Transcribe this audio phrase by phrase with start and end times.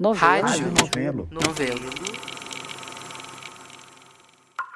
[0.00, 0.46] Novelo.
[0.46, 0.72] Rádio.
[0.80, 1.28] Novelo.
[1.30, 1.90] Novelo.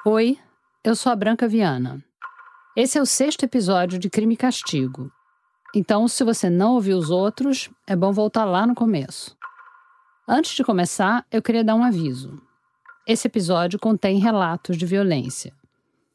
[0.05, 0.37] Oi,
[0.83, 1.99] eu sou a Branca Viana.
[2.77, 5.11] Esse é o sexto episódio de Crime e Castigo.
[5.73, 9.35] Então, se você não ouviu os outros, é bom voltar lá no começo.
[10.27, 12.39] Antes de começar, eu queria dar um aviso.
[13.07, 15.51] Esse episódio contém relatos de violência.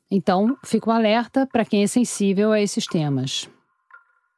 [0.08, 3.50] Então, fico alerta para quem é sensível a esses temas.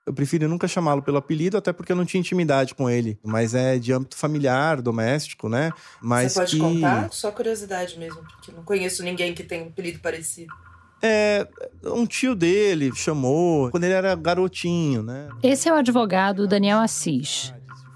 [0.04, 3.18] Eu prefiro nunca chamá-lo pelo apelido, até porque eu não tinha intimidade com ele.
[3.22, 5.70] Mas é de âmbito familiar, doméstico, né?
[6.00, 6.58] Mas Você pode que...
[6.60, 7.12] contar?
[7.12, 10.52] Só curiosidade mesmo, porque não conheço ninguém que tenha um apelido parecido.
[11.00, 11.48] É,
[11.84, 15.28] um tio dele chamou quando ele era garotinho, né?
[15.42, 17.52] Esse é o advogado Daniel Assis.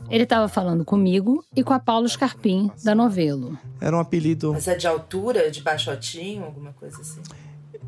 [0.08, 3.58] Ele estava falando comigo e com a Paulo Scarpim, da Novelo.
[3.80, 7.20] Era um apelido, Mas é de altura, de baixotinho, alguma coisa assim?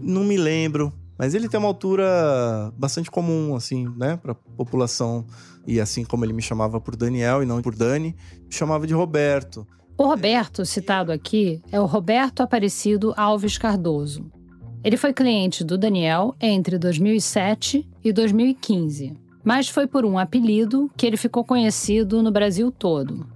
[0.00, 0.92] não me lembro.
[1.18, 4.16] Mas ele tem uma altura bastante comum, assim, né?
[4.16, 5.26] Pra população.
[5.66, 8.14] E assim como ele me chamava por Daniel e não por Dani,
[8.46, 9.66] me chamava de Roberto.
[9.96, 14.30] O Roberto, citado aqui, é o Roberto Aparecido Alves Cardoso.
[14.84, 21.04] Ele foi cliente do Daniel entre 2007 e 2015, mas foi por um apelido que
[21.04, 23.26] ele ficou conhecido no Brasil todo.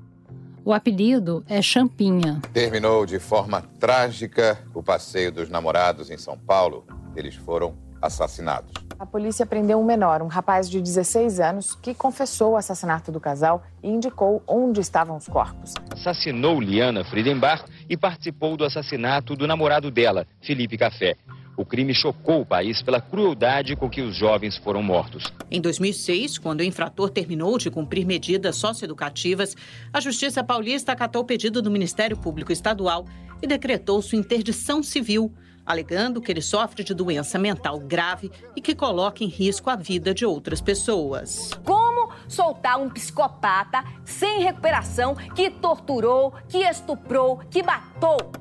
[0.65, 2.41] O apelido é Champinha.
[2.53, 6.85] Terminou de forma trágica o passeio dos namorados em São Paulo.
[7.17, 8.71] Eles foram assassinados.
[8.97, 13.19] A polícia prendeu um menor, um rapaz de 16 anos, que confessou o assassinato do
[13.19, 15.75] casal e indicou onde estavam os corpos.
[15.91, 21.17] assassinou Liana Friedenbach e participou do assassinato do namorado dela, Felipe Café.
[21.57, 25.25] O crime chocou o país pela crueldade com que os jovens foram mortos.
[25.51, 29.55] Em 2006, quando o infrator terminou de cumprir medidas socioeducativas,
[29.93, 33.05] a Justiça Paulista acatou o pedido do Ministério Público Estadual
[33.43, 35.33] e decretou sua interdição civil,
[35.67, 40.15] alegando que ele sofre de doença mental grave e que coloca em risco a vida
[40.15, 41.51] de outras pessoas.
[41.65, 48.33] Como soltar um psicopata sem recuperação que torturou, que estuprou, que matou?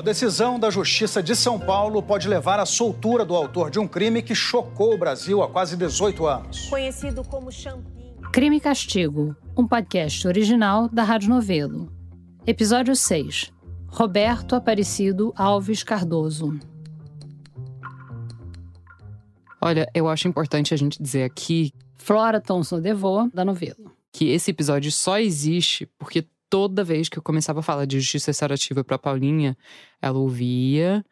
[0.00, 3.86] A decisão da Justiça de São Paulo pode levar à soltura do autor de um
[3.86, 6.70] crime que chocou o Brasil há quase 18 anos.
[6.70, 8.16] Conhecido como Champinha.
[8.32, 11.92] Crime e Castigo, um podcast original da Rádio Novelo.
[12.46, 13.52] Episódio 6.
[13.88, 16.58] Roberto Aparecido Alves Cardoso.
[19.60, 23.92] Olha, eu acho importante a gente dizer aqui Flora Thomson Devô, da Novelo.
[24.10, 28.30] que esse episódio só existe porque toda vez que eu começava a falar de justiça
[28.30, 29.56] restaurativa pra Paulinha,
[30.02, 31.04] ela ouvia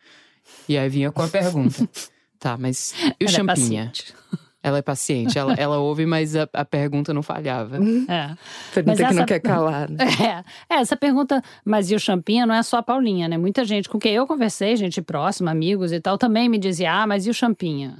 [0.68, 1.88] e aí vinha com a pergunta.
[2.38, 3.46] tá, mas e o Ela é Champinha?
[3.86, 4.14] paciente.
[4.62, 7.76] ela é paciente, ela, ela ouve, mas a, a pergunta não falhava.
[7.76, 8.34] É.
[8.74, 9.96] Pergunta Mas que não essa- quer calar, né?
[10.68, 13.38] É, é, essa pergunta, mas e o Champinha não é só a Paulinha, né?
[13.38, 17.06] Muita gente com quem eu conversei, gente próxima, amigos e tal, também me dizia, ah,
[17.06, 17.98] mas e o Champinha?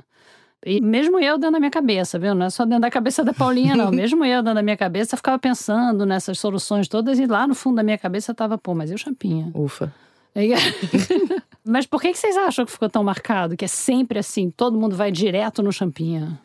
[0.66, 2.34] E mesmo eu dentro da minha cabeça, viu?
[2.34, 3.91] Não é só dentro da cabeça da Paulinha, não.
[3.92, 7.76] mesmo eu dentro da minha cabeça, ficava pensando nessas soluções todas e lá no fundo
[7.76, 9.50] da minha cabeça tava, pô, mas e o Champinha?
[9.54, 9.94] Ufa.
[10.34, 10.52] E-
[11.64, 13.56] mas por que, que vocês acham que ficou tão marcado?
[13.56, 16.38] Que é sempre assim, todo mundo vai direto no Champinha?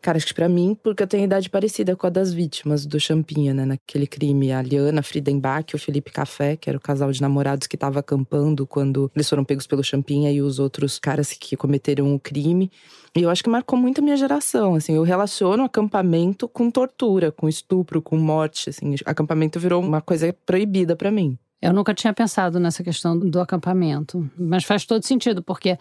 [0.00, 3.00] Cara, acho que pra mim, porque eu tenho idade parecida com a das vítimas do
[3.00, 3.64] Champinha, né?
[3.64, 7.66] Naquele crime, a Liana Friedenbach e o Felipe Café, que era o casal de namorados
[7.66, 12.14] que tava acampando quando eles foram pegos pelo Champinha e os outros caras que cometeram
[12.14, 12.70] o crime.
[13.16, 14.94] E eu acho que marcou muito a minha geração, assim.
[14.94, 18.94] Eu relaciono acampamento com tortura, com estupro, com morte, assim.
[19.06, 21.38] Acampamento virou uma coisa proibida pra mim.
[21.62, 25.78] Eu nunca tinha pensado nessa questão do acampamento, mas faz todo sentido, porque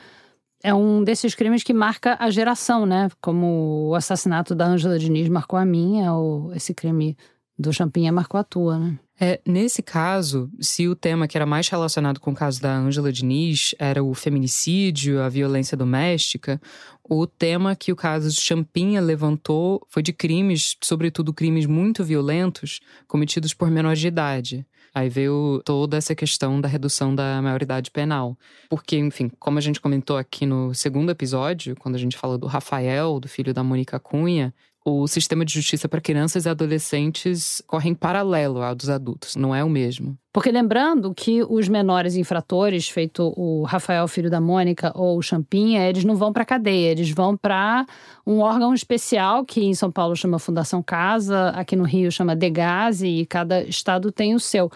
[0.64, 3.10] é um desses crimes que marca a geração, né?
[3.22, 7.18] Como o assassinato da Ângela Diniz marcou a minha, ou esse crime
[7.60, 8.98] do Champinha marcou a tua, né?
[9.20, 13.14] É, nesse caso, se o tema que era mais relacionado com o caso da Ângela
[13.14, 16.62] Diniz era o feminicídio, a violência doméstica,
[17.08, 22.80] o tema que o caso de Champinha levantou foi de crimes, sobretudo crimes muito violentos,
[23.08, 24.66] cometidos por menores de idade.
[24.94, 28.38] Aí veio toda essa questão da redução da maioridade penal.
[28.70, 32.48] Porque, enfim, como a gente comentou aqui no segundo episódio, quando a gente falou do
[32.48, 34.54] Rafael, do filho da Mônica Cunha,
[34.88, 39.54] o sistema de justiça para crianças e adolescentes corre em paralelo ao dos adultos, não
[39.54, 40.16] é o mesmo.
[40.32, 45.90] Porque lembrando que os menores infratores, feito o Rafael, filho da Mônica, ou o Champinha,
[45.90, 47.84] eles não vão para cadeia, eles vão para
[48.28, 53.08] um órgão especial que em São Paulo chama Fundação Casa, aqui no Rio chama Degase,
[53.08, 54.70] e cada estado tem o seu.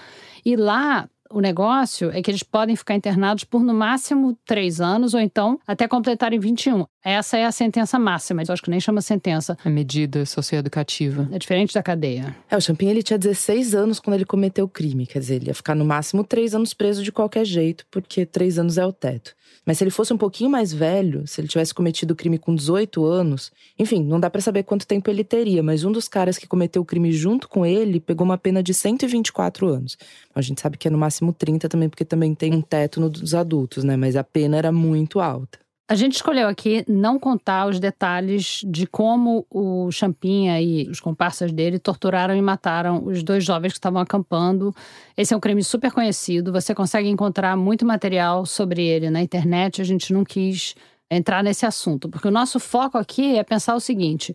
[0.43, 5.13] E lá o negócio é que eles podem ficar internados por no máximo três anos
[5.13, 6.85] ou então até completarem 21.
[7.03, 8.43] Essa é a sentença máxima.
[8.43, 9.57] Eu acho que nem chama sentença.
[9.63, 11.29] É medida socioeducativa.
[11.31, 12.35] É diferente da cadeia.
[12.49, 15.05] É, o Champinha ele tinha 16 anos quando ele cometeu o crime.
[15.05, 18.59] Quer dizer, ele ia ficar no máximo três anos preso de qualquer jeito, porque três
[18.59, 19.33] anos é o teto.
[19.65, 22.53] Mas se ele fosse um pouquinho mais velho, se ele tivesse cometido o crime com
[22.53, 26.37] 18 anos, enfim, não dá para saber quanto tempo ele teria, mas um dos caras
[26.37, 29.97] que cometeu o crime junto com ele pegou uma pena de 124 anos.
[30.33, 33.09] A gente sabe que é no máximo 30 também, porque também tem um teto no
[33.09, 33.95] dos adultos, né?
[33.95, 35.59] Mas a pena era muito alta.
[35.89, 41.51] A gente escolheu aqui não contar os detalhes de como o Champinha e os comparsas
[41.51, 44.71] dele torturaram e mataram os dois jovens que estavam acampando.
[45.17, 49.81] Esse é um crime super conhecido, você consegue encontrar muito material sobre ele na internet.
[49.81, 50.75] A gente não quis
[51.09, 54.31] entrar nesse assunto, porque o nosso foco aqui é pensar o seguinte: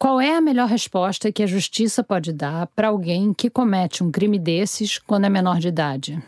[0.00, 4.10] qual é a melhor resposta que a justiça pode dar para alguém que comete um
[4.10, 6.20] crime desses quando é menor de idade?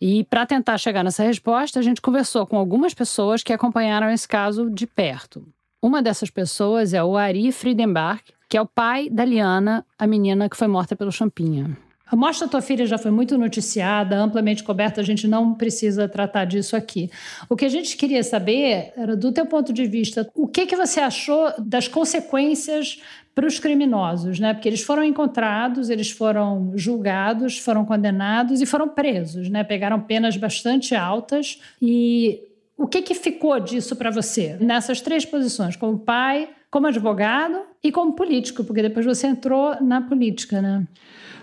[0.00, 4.28] E para tentar chegar nessa resposta, a gente conversou com algumas pessoas que acompanharam esse
[4.28, 5.46] caso de perto.
[5.82, 10.48] Uma dessas pessoas é o Ari Friedenbach, que é o pai da Liana, a menina
[10.48, 11.76] que foi morta pelo Champinha.
[12.08, 16.08] A morte da tua filha já foi muito noticiada, amplamente coberta, a gente não precisa
[16.08, 17.10] tratar disso aqui.
[17.48, 20.76] O que a gente queria saber era, do teu ponto de vista, o que, que
[20.76, 23.00] você achou das consequências
[23.34, 24.54] para os criminosos, né?
[24.54, 29.64] Porque eles foram encontrados, eles foram julgados, foram condenados e foram presos, né?
[29.64, 31.60] Pegaram penas bastante altas.
[31.82, 32.40] E
[32.78, 37.90] o que, que ficou disso para você nessas três posições, como pai, como advogado e
[37.90, 38.62] como político?
[38.62, 40.86] Porque depois você entrou na política, né?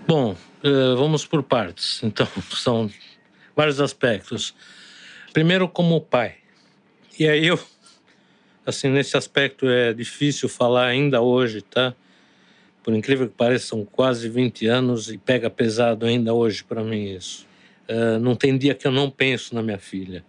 [0.07, 2.01] Bom, uh, vamos por partes.
[2.03, 2.89] Então, são
[3.55, 4.55] vários aspectos.
[5.31, 6.35] Primeiro, como pai.
[7.19, 7.59] E aí eu
[8.65, 11.93] assim, nesse aspecto é difícil falar ainda hoje, tá?
[12.83, 17.15] Por incrível que pareça, são quase 20 anos e pega pesado ainda hoje para mim
[17.15, 17.47] isso.
[17.89, 20.23] Uh, não tem dia que eu não penso na minha filha.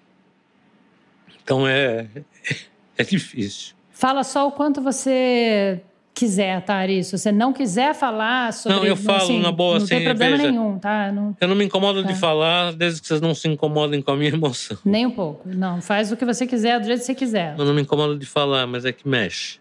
[1.43, 2.09] Então é,
[2.97, 3.75] é difícil.
[3.91, 5.81] Fala só o quanto você
[6.15, 8.79] quiser, tá, Se você não quiser falar sobre...
[8.79, 11.11] Não, eu falo assim, na boa, não assim, tem problema veja, nenhum, tá?
[11.11, 12.13] Não, eu não me incomodo tá.
[12.13, 14.79] de falar, desde que vocês não se incomodem com a minha emoção.
[14.85, 15.49] Nem um pouco.
[15.49, 17.57] Não, faz o que você quiser, do jeito que você quiser.
[17.59, 19.59] Eu não me incomodo de falar, mas é que mexe.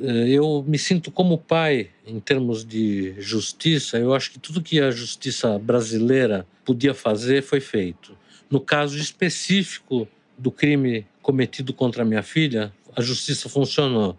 [0.00, 4.80] Eh, eu me sinto como pai, em termos de justiça, eu acho que tudo que
[4.80, 8.16] a justiça brasileira podia fazer foi feito.
[8.50, 10.06] No caso específico
[10.36, 14.18] do crime cometido contra a minha filha, a justiça funcionou.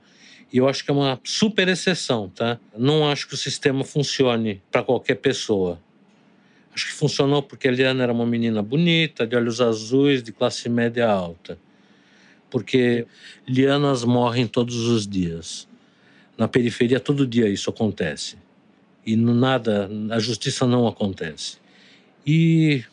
[0.53, 2.59] E eu acho que é uma super exceção, tá?
[2.77, 5.81] Não acho que o sistema funcione para qualquer pessoa.
[6.71, 10.69] Acho que funcionou porque a Eliana era uma menina bonita, de olhos azuis, de classe
[10.69, 11.57] média alta.
[12.51, 13.07] Porque
[13.47, 15.67] lianas morrem todos os dias.
[16.37, 18.37] Na periferia, todo dia isso acontece.
[19.03, 21.57] E nada, a justiça não acontece.
[22.27, 22.83] E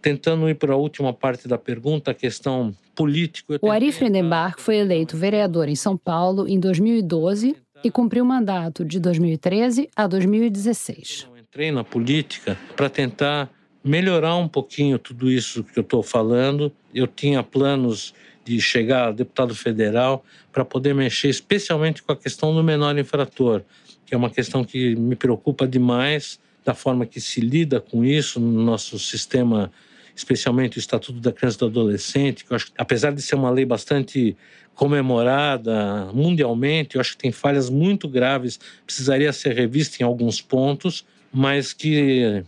[0.00, 3.60] tentando ir para a última parte da pergunta, a questão política.
[3.62, 7.54] O Ari Friedenbach foi eleito vereador em São Paulo em 2012
[7.84, 11.28] e cumpriu o mandato de 2013 a 2016.
[11.30, 13.48] Eu entrei na política para tentar
[13.84, 16.72] melhorar um pouquinho tudo isso que eu estou falando.
[16.92, 18.12] Eu tinha planos
[18.44, 23.62] de chegar a deputado federal para poder mexer especialmente com a questão do menor infrator,
[24.04, 28.40] que é uma questão que me preocupa demais da forma que se lida com isso
[28.40, 29.70] no nosso sistema
[30.18, 33.36] especialmente o Estatuto da Criança e do Adolescente, que eu acho que, apesar de ser
[33.36, 34.36] uma lei bastante
[34.74, 41.06] comemorada mundialmente, eu acho que tem falhas muito graves, precisaria ser revista em alguns pontos,
[41.32, 42.44] mas que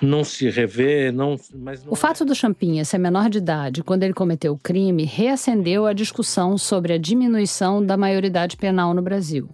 [0.00, 1.74] não se revê, não, não...
[1.88, 5.92] O fato do Champinha ser menor de idade quando ele cometeu o crime reacendeu a
[5.92, 9.48] discussão sobre a diminuição da maioridade penal no Brasil.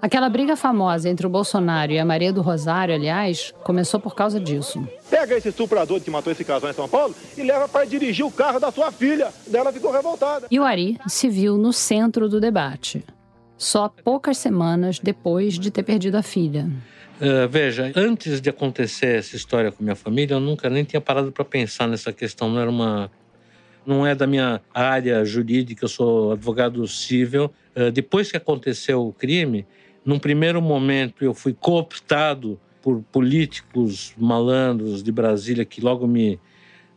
[0.00, 4.38] Aquela briga famosa entre o Bolsonaro e a Maria do Rosário, aliás, começou por causa
[4.38, 4.86] disso.
[5.10, 8.30] Pega esse estuprador que matou esse casal em São Paulo e leva para dirigir o
[8.30, 9.32] carro da sua filha.
[9.52, 10.46] Ela ficou revoltada.
[10.50, 13.04] E o Ari se viu no centro do debate.
[13.56, 16.70] Só poucas semanas depois de ter perdido a filha.
[17.20, 21.32] Uh, veja, antes de acontecer essa história com minha família, eu nunca nem tinha parado
[21.32, 22.48] para pensar nessa questão.
[22.48, 23.10] Não era uma,
[23.84, 25.84] não é da minha área jurídica.
[25.84, 27.50] Eu sou advogado civil.
[27.74, 29.66] Uh, depois que aconteceu o crime,
[30.08, 36.40] num primeiro momento, eu fui cooptado por políticos malandros de Brasília que logo me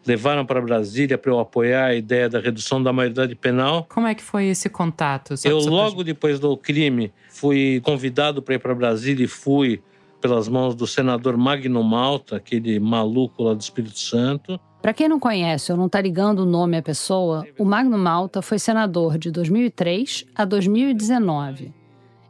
[0.08, 3.86] levaram para Brasília para eu apoiar a ideia da redução da maioridade penal.
[3.90, 5.36] Como é que foi esse contato?
[5.44, 9.82] eu, logo depois do crime, fui convidado para ir para Brasília e fui
[10.22, 14.58] pelas mãos do senador Magno Malta, aquele maluco lá do Espírito Santo.
[14.82, 18.42] Para quem não conhece ou não está ligando o nome à pessoa, o Magno Malta
[18.42, 21.81] foi senador de 2003 a 2019.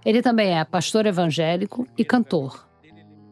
[0.06, 2.68] Ele também é pastor evangélico e cantor.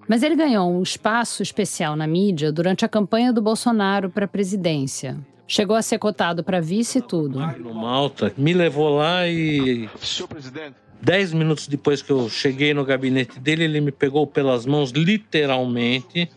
[0.08, 4.28] Mas ele ganhou um espaço especial na mídia durante a campanha do Bolsonaro para a
[4.28, 5.18] presidência.
[5.48, 7.40] Chegou a ser cotado para vice e tudo.
[7.58, 9.90] No Malta, me levou lá e.
[10.02, 10.76] Senhor presidente.
[11.02, 16.30] Dez minutos depois que eu cheguei no gabinete dele, ele me pegou pelas mãos, literalmente,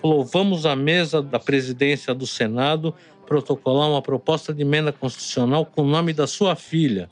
[0.00, 2.94] falou: Vamos à mesa da presidência do Senado
[3.26, 7.10] protocolar uma proposta de emenda constitucional com o nome da sua filha.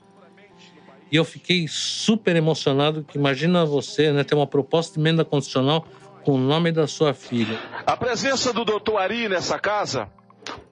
[1.10, 5.86] E eu fiquei super emocionado, que imagina você, né, ter uma proposta de emenda constitucional
[6.25, 7.58] com o nome da sua filha.
[7.86, 10.08] A presença do doutor Ari nessa casa,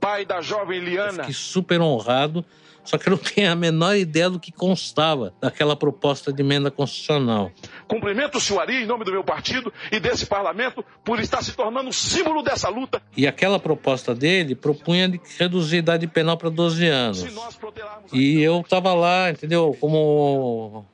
[0.00, 1.10] pai da jovem Liana.
[1.10, 2.44] Eu fiquei super honrado,
[2.84, 6.70] só que eu não tenho a menor ideia do que constava daquela proposta de emenda
[6.70, 7.50] constitucional.
[7.88, 11.52] Cumprimento o senhor Ari em nome do meu partido e desse parlamento por estar se
[11.52, 13.00] tornando símbolo dessa luta.
[13.16, 17.26] E aquela proposta dele propunha de reduzir a idade penal para 12 anos.
[18.12, 19.76] E eu estava lá, entendeu?
[19.80, 20.84] Como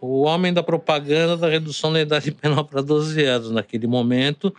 [0.00, 4.54] o homem da propaganda da redução da idade penal para 12 anos naquele momento.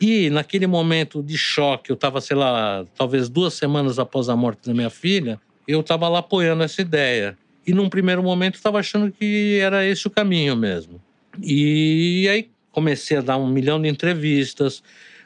[0.00, 4.68] E naquele momento de choque, eu estava, sei lá, talvez duas semanas após a morte
[4.68, 7.36] da minha filha, eu estava lá apoiando essa ideia.
[7.66, 10.98] E num primeiro momento estava achando que era esse o caminho mesmo.
[11.42, 14.82] E aí comecei a dar um milhão de entrevistas,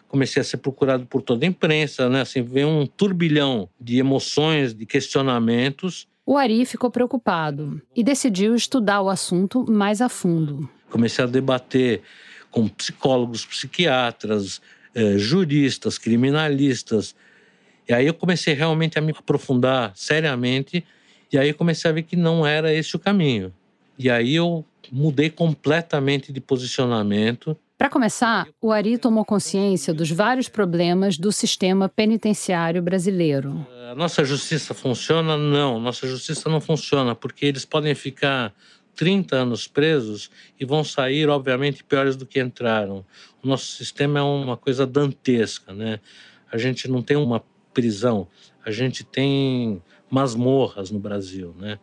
[0.09, 2.23] comecei a ser procurado por toda a imprensa, né?
[2.23, 6.09] Assim, veio um turbilhão de emoções, de questionamentos.
[6.27, 10.69] O Ari ficou preocupado e decidiu estudar o assunto mais a fundo.
[10.91, 12.03] Comecei a debater
[12.51, 14.61] com psicólogos, psiquiatras,
[14.95, 17.15] eh, juristas, criminalistas.
[17.89, 20.85] E aí eu comecei realmente a me aprofundar seriamente,
[21.33, 23.53] e aí comecei a ver que não era esse o caminho.
[23.99, 27.57] E aí eu mudei completamente de posicionamento.
[27.79, 33.67] Para começar, o Ari tomou consciência dos vários problemas do sistema penitenciário brasileiro.
[33.91, 35.37] A nossa justiça funciona?
[35.37, 38.55] Não, nossa justiça não funciona, porque eles podem ficar
[38.95, 43.05] 30 anos presos e vão sair, obviamente, piores do que entraram.
[43.43, 45.99] O nosso sistema é uma coisa dantesca, né?
[46.51, 48.27] A gente não tem uma prisão,
[48.65, 51.79] a gente tem masmorras no Brasil, né?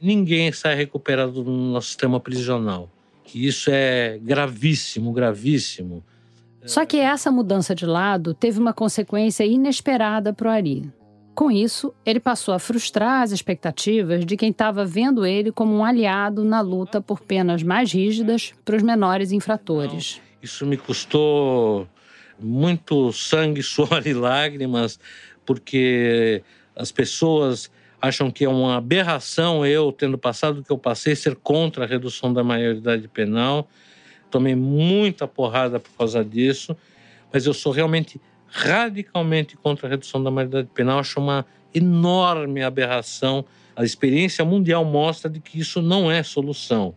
[0.00, 2.90] Ninguém sai recuperado do nosso sistema prisional.
[3.34, 6.04] E isso é gravíssimo, gravíssimo.
[6.64, 10.92] Só que essa mudança de lado teve uma consequência inesperada para o Ari.
[11.34, 15.84] Com isso, ele passou a frustrar as expectativas de quem estava vendo ele como um
[15.84, 20.20] aliado na luta por penas mais rígidas para os menores infratores.
[20.42, 21.86] Isso me custou
[22.38, 24.98] muito sangue, suor e lágrimas,
[25.44, 26.42] porque
[26.74, 31.36] as pessoas acham que é uma aberração eu, tendo passado o que eu passei, ser
[31.36, 33.68] contra a redução da maioridade penal.
[34.30, 36.76] Tomei muita porrada por causa disso,
[37.32, 40.98] mas eu sou realmente radicalmente contra a redução da maioridade penal.
[40.98, 43.44] Acho uma enorme aberração.
[43.74, 46.94] A experiência mundial mostra de que isso não é solução.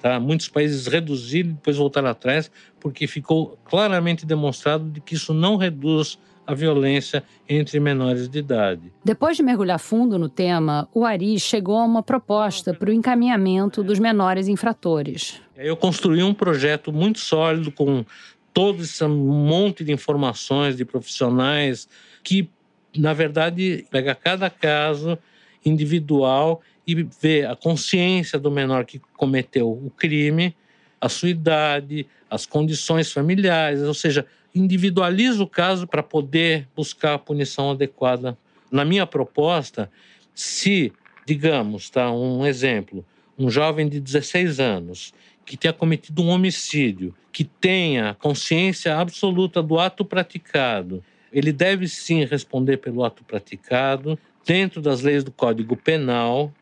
[0.00, 0.18] Tá?
[0.18, 5.56] Muitos países reduziram e depois voltaram atrás porque ficou claramente demonstrado de que isso não
[5.56, 8.92] reduz a violência entre menores de idade.
[9.04, 13.84] Depois de mergulhar fundo no tema, o Ari chegou a uma proposta para o encaminhamento
[13.84, 15.40] dos menores infratores.
[15.56, 18.04] Eu construí um projeto muito sólido com
[18.52, 21.88] todo esse monte de informações de profissionais
[22.24, 22.48] que,
[22.96, 25.16] na verdade, pega cada caso
[25.64, 30.54] individual e vê a consciência do menor que cometeu o crime,
[31.00, 37.18] a sua idade, as condições familiares, ou seja, individualiza o caso para poder buscar a
[37.18, 38.36] punição adequada.
[38.70, 39.90] Na minha proposta,
[40.34, 40.92] se,
[41.26, 43.04] digamos, tá, um exemplo,
[43.38, 45.12] um jovem de 16 anos
[45.44, 52.24] que tenha cometido um homicídio, que tenha consciência absoluta do ato praticado, ele deve sim
[52.24, 56.52] responder pelo ato praticado, dentro das leis do Código Penal,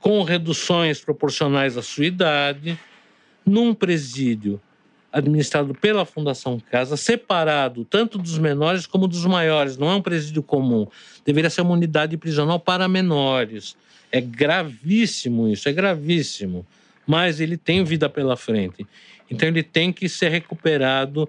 [0.00, 2.78] com reduções proporcionais à sua idade,
[3.44, 4.60] num presídio
[5.12, 10.42] administrado pela Fundação Casa, separado tanto dos menores como dos maiores, não é um presídio
[10.42, 10.86] comum.
[11.24, 13.76] Deveria ser uma unidade prisional para menores.
[14.12, 16.66] É gravíssimo isso, é gravíssimo.
[17.06, 18.86] Mas ele tem vida pela frente.
[19.30, 21.28] Então ele tem que ser recuperado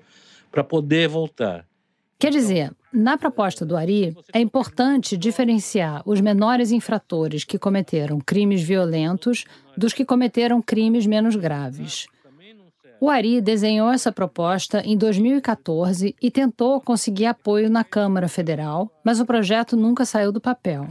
[0.51, 1.65] para poder voltar.
[2.19, 8.61] Quer dizer, na proposta do Ari, é importante diferenciar os menores infratores que cometeram crimes
[8.61, 9.45] violentos
[9.77, 12.07] dos que cometeram crimes menos graves.
[12.99, 19.21] O Ari desenhou essa proposta em 2014 e tentou conseguir apoio na Câmara Federal, mas
[19.21, 20.89] o projeto nunca saiu do papel.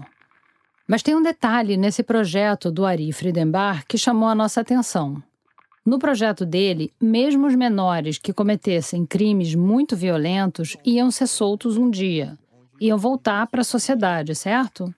[0.87, 5.23] Mas tem um detalhe nesse projeto do Ari Friedenbach que chamou a nossa atenção.
[5.89, 11.89] No projeto dele, mesmo os menores que cometessem crimes muito violentos iam ser soltos um
[11.89, 12.37] dia.
[12.79, 14.95] Iam voltar para a sociedade, certo?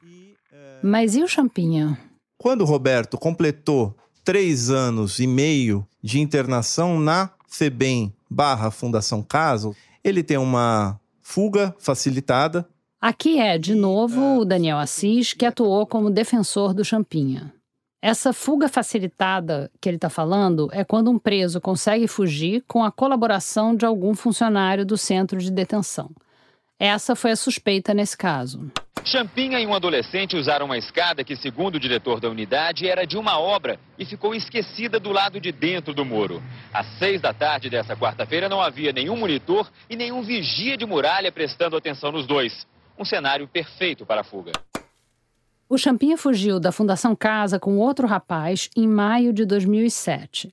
[0.82, 1.96] Mas e o Champinha?
[2.36, 3.94] Quando o Roberto completou
[4.24, 11.72] três anos e meio de internação na FEBEM barra Fundação Caso, ele tem uma fuga
[11.78, 12.68] facilitada
[13.00, 17.54] Aqui é, de novo, o Daniel Assis, que atuou como defensor do Champinha.
[18.02, 22.90] Essa fuga facilitada que ele está falando é quando um preso consegue fugir com a
[22.90, 26.10] colaboração de algum funcionário do centro de detenção.
[26.78, 28.72] Essa foi a suspeita nesse caso.
[29.04, 33.18] Champinha e um adolescente usaram uma escada que, segundo o diretor da unidade, era de
[33.18, 36.42] uma obra e ficou esquecida do lado de dentro do muro.
[36.72, 41.30] Às seis da tarde dessa quarta-feira não havia nenhum monitor e nenhum vigia de muralha
[41.30, 42.66] prestando atenção nos dois.
[42.98, 44.52] Um cenário perfeito para a fuga.
[45.70, 50.52] O Champinha fugiu da Fundação Casa com outro rapaz em maio de 2007.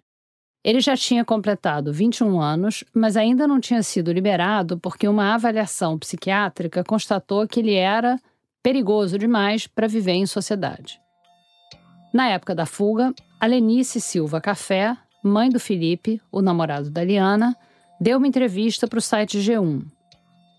[0.63, 5.97] Ele já tinha completado 21 anos, mas ainda não tinha sido liberado porque uma avaliação
[5.97, 8.19] psiquiátrica constatou que ele era
[8.61, 11.01] perigoso demais para viver em sociedade.
[12.13, 17.57] Na época da fuga, a Lenice Silva Café, mãe do Felipe, o namorado da Liana,
[17.99, 19.83] deu uma entrevista para o site G1.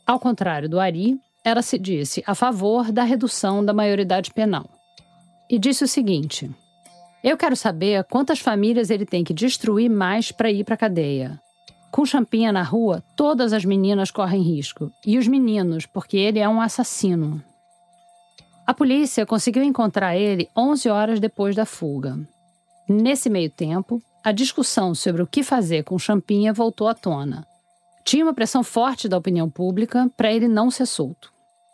[0.05, 4.69] Ao contrário do Ari, ela se disse a favor da redução da maioridade penal.
[5.49, 6.51] E disse o seguinte:
[7.23, 11.41] Eu quero saber quantas famílias ele tem que destruir mais para ir para a cadeia.
[11.91, 16.49] Com champinha na rua, todas as meninas correm risco, e os meninos, porque ele é
[16.49, 17.43] um assassino.
[18.67, 22.19] A polícia conseguiu encontrar ele 11 horas depois da fuga.
[22.87, 27.47] Nesse meio tempo, a discussão sobre o que fazer com Champinha voltou à tona.
[28.09, 31.31] Tinha uma pressão forte da opinião pública para ele não ser solto.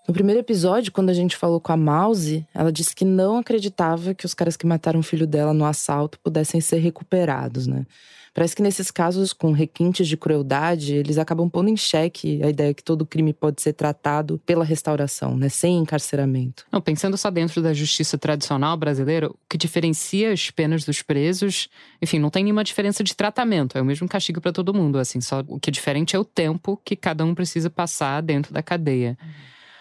[0.09, 4.14] No primeiro episódio, quando a gente falou com a Mouse, ela disse que não acreditava
[4.14, 7.87] que os caras que mataram o filho dela no assalto pudessem ser recuperados, né?
[8.35, 12.75] Parece que nesses casos com requintes de crueldade, eles acabam pondo em xeque a ideia
[12.75, 16.67] que todo crime pode ser tratado pela restauração, né, sem encarceramento.
[16.73, 21.69] Não, pensando só dentro da justiça tradicional brasileira, o que diferencia as penas dos presos,
[22.03, 25.21] enfim, não tem nenhuma diferença de tratamento, é o mesmo castigo para todo mundo, assim,
[25.21, 28.64] só o que é diferente é o tempo que cada um precisa passar dentro da
[28.64, 29.17] cadeia.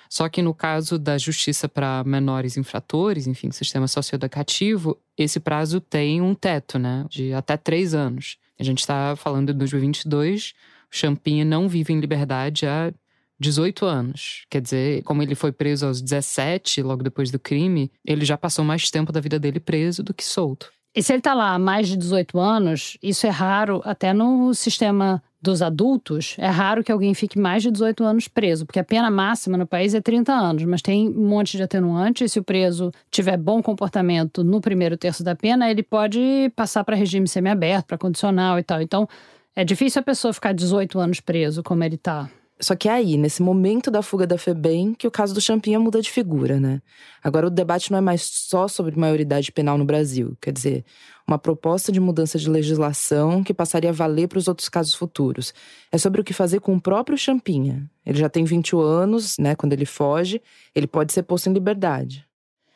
[0.08, 6.22] Só que no caso da justiça para menores infratores, enfim, sistema socioeducativo, esse prazo tem
[6.22, 7.04] um teto, né?
[7.10, 8.38] De até três anos.
[8.64, 10.54] A gente está falando de 2022,
[10.90, 12.94] o Champinha não vive em liberdade há
[13.38, 14.46] 18 anos.
[14.50, 18.64] Quer dizer, como ele foi preso aos 17, logo depois do crime, ele já passou
[18.64, 20.72] mais tempo da vida dele preso do que solto.
[20.96, 24.54] E se ele está lá há mais de 18 anos, isso é raro até no
[24.54, 28.84] sistema dos adultos, é raro que alguém fique mais de 18 anos preso, porque a
[28.84, 32.24] pena máxima no país é 30 anos, mas tem um monte de atenuante.
[32.24, 36.86] E se o preso tiver bom comportamento no primeiro terço da pena, ele pode passar
[36.86, 38.82] para regime semiaberto, para condicional e tal.
[38.82, 39.08] Então,
[39.54, 42.30] é difícil a pessoa ficar 18 anos preso, como ele está.
[42.60, 45.80] Só que é aí, nesse momento da fuga da FEBEM, que o caso do Champinha
[45.80, 46.82] muda de figura, né?
[47.22, 50.38] Agora o debate não é mais só sobre maioridade penal no Brasil.
[50.40, 50.86] Quer dizer,
[51.28, 55.54] uma proposta de mudança de legislação que passaria a valer para os outros casos futuros.
[55.92, 57.90] É sobre o que fazer com o próprio Champinha.
[58.06, 59.56] Ele já tem 21 anos, né?
[59.56, 60.42] Quando ele foge,
[60.76, 62.26] ele pode ser posto em liberdade.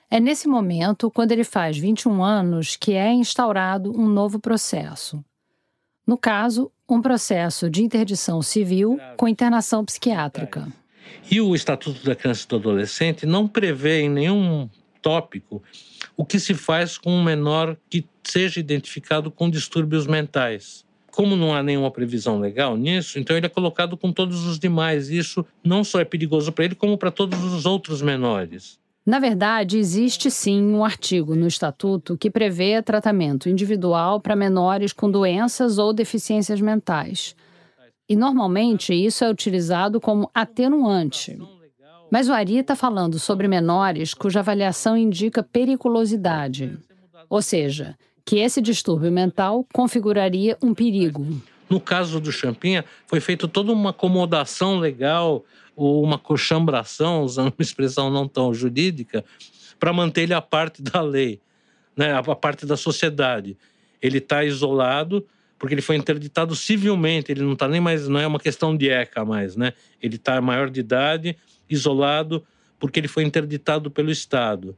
[0.09, 5.23] É nesse momento, quando ele faz 21 anos, que é instaurado um novo processo.
[6.05, 10.67] No caso, um processo de interdição civil com internação psiquiátrica.
[11.29, 14.69] E o Estatuto da Criança e do Adolescente não prevê em nenhum
[15.01, 15.61] tópico
[16.15, 20.85] o que se faz com um menor que seja identificado com distúrbios mentais.
[21.11, 25.09] Como não há nenhuma previsão legal nisso, então ele é colocado com todos os demais.
[25.09, 28.79] Isso não só é perigoso para ele, como para todos os outros menores.
[29.07, 35.09] Na verdade, existe sim um artigo no Estatuto que prevê tratamento individual para menores com
[35.09, 37.33] doenças ou deficiências mentais.
[38.09, 41.39] E normalmente isso é utilizado como atenuante.
[42.11, 46.77] Mas o Ari está falando sobre menores cuja avaliação indica periculosidade.
[47.29, 51.25] Ou seja, que esse distúrbio mental configuraria um perigo.
[51.69, 55.45] No caso do Champinha, foi feita toda uma acomodação legal
[55.77, 59.23] ou uma coxambração, usando uma expressão não tão jurídica,
[59.79, 61.39] para manter ele a parte da lei,
[61.95, 63.55] né, a parte da sociedade.
[64.01, 65.25] Ele está isolado
[65.59, 68.89] porque ele foi interditado civilmente, ele não está nem mais, não é uma questão de
[68.89, 69.73] ECA mais, né?
[70.01, 71.35] Ele está maior de idade,
[71.67, 72.45] isolado,
[72.79, 74.77] porque ele foi interditado pelo Estado.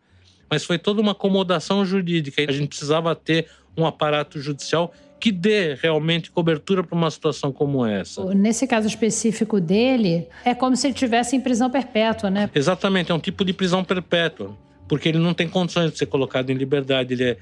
[0.49, 2.41] Mas foi toda uma acomodação jurídica.
[2.47, 7.85] A gente precisava ter um aparato judicial que dê realmente cobertura para uma situação como
[7.85, 8.23] essa.
[8.33, 12.49] Nesse caso específico dele, é como se ele estivesse em prisão perpétua, né?
[12.55, 14.55] Exatamente, é um tipo de prisão perpétua,
[14.87, 17.37] porque ele não tem condições de ser colocado em liberdade, ele é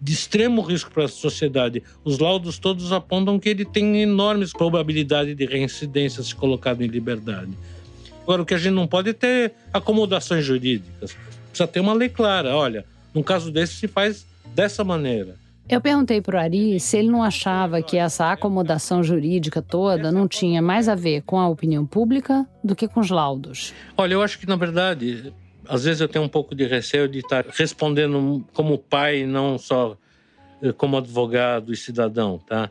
[0.00, 1.82] de extremo risco para a sociedade.
[2.04, 7.50] Os laudos todos apontam que ele tem enormes probabilidade de reincidência se colocado em liberdade.
[8.22, 11.16] Agora, o que a gente não pode é ter acomodações jurídicas.
[11.48, 12.56] Precisa ter uma lei clara.
[12.56, 15.36] Olha, num caso desse se faz dessa maneira.
[15.68, 20.28] Eu perguntei para o Ari se ele não achava que essa acomodação jurídica toda não
[20.28, 23.74] tinha mais a ver com a opinião pública do que com os laudos.
[23.96, 25.34] Olha, eu acho que, na verdade,
[25.68, 29.96] às vezes eu tenho um pouco de receio de estar respondendo como pai, não só
[30.62, 32.70] eh, como advogado e cidadão, tá?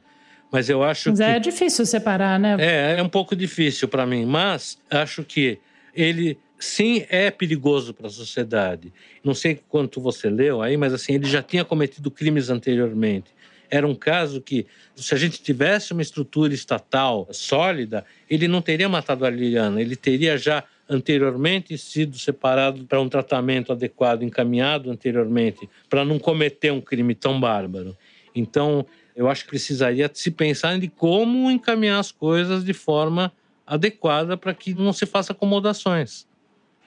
[0.50, 1.26] Mas eu acho mas que.
[1.26, 2.56] é difícil separar, né?
[2.60, 5.60] É, é um pouco difícil para mim, mas acho que
[5.94, 8.94] ele sim é perigoso para a sociedade.
[9.24, 13.34] Não sei quanto você leu aí, mas assim, ele já tinha cometido crimes anteriormente.
[13.70, 14.66] Era um caso que,
[14.96, 19.96] se a gente tivesse uma estrutura estatal sólida, ele não teria matado a Liliana, ele
[19.96, 26.80] teria já anteriormente sido separado para um tratamento adequado, encaminhado anteriormente, para não cometer um
[26.80, 27.98] crime tão bárbaro.
[28.36, 33.32] Então, eu acho que precisaria se pensar em como encaminhar as coisas de forma
[33.66, 36.28] adequada para que não se faça acomodações.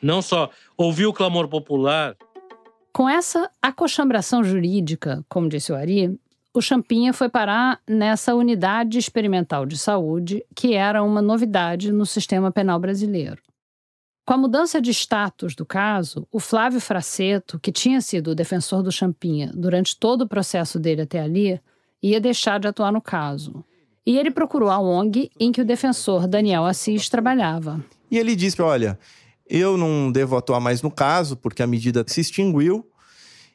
[0.03, 2.17] Não só ouvir o clamor popular.
[2.93, 6.19] Com essa acochambração jurídica, como disse o Ari,
[6.55, 12.51] o Champinha foi parar nessa unidade experimental de saúde, que era uma novidade no sistema
[12.51, 13.41] penal brasileiro.
[14.27, 18.83] Com a mudança de status do caso, o Flávio Fraceto, que tinha sido o defensor
[18.83, 21.61] do Champinha durante todo o processo dele até ali,
[22.03, 23.65] ia deixar de atuar no caso.
[24.05, 27.83] E ele procurou a ONG em que o defensor Daniel Assis trabalhava.
[28.11, 28.99] E ele disse: Olha,
[29.49, 32.87] eu não devo atuar mais no caso, porque a medida se extinguiu,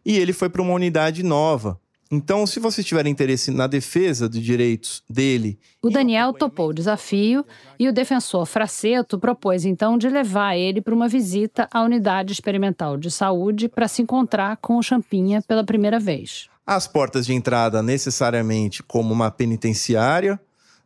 [0.06, 1.80] e ele foi para uma unidade nova.
[2.12, 5.58] Então, se você tiver interesse na defesa dos direitos dele.
[5.82, 7.44] O Daniel topou o desafio
[7.80, 12.98] e o defensor Fraceto propôs então de levar ele para uma visita à unidade experimental
[12.98, 16.50] de saúde para se encontrar com o Champinha pela primeira vez.
[16.68, 20.40] As portas de entrada necessariamente como uma penitenciária,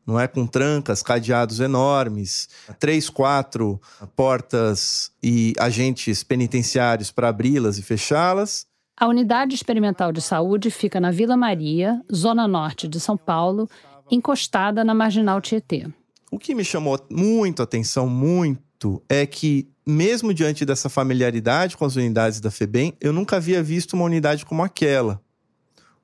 [0.07, 0.25] não é?
[0.25, 2.47] Com trancas, cadeados enormes,
[2.79, 3.79] três, quatro
[4.15, 8.65] portas e agentes penitenciários para abri-las e fechá-las.
[8.95, 13.69] A unidade experimental de saúde fica na Vila Maria, zona norte de São Paulo,
[14.09, 15.87] encostada na marginal Tietê.
[16.31, 21.85] O que me chamou muito a atenção, muito, é que, mesmo diante dessa familiaridade com
[21.85, 25.21] as unidades da FEBEM, eu nunca havia visto uma unidade como aquela.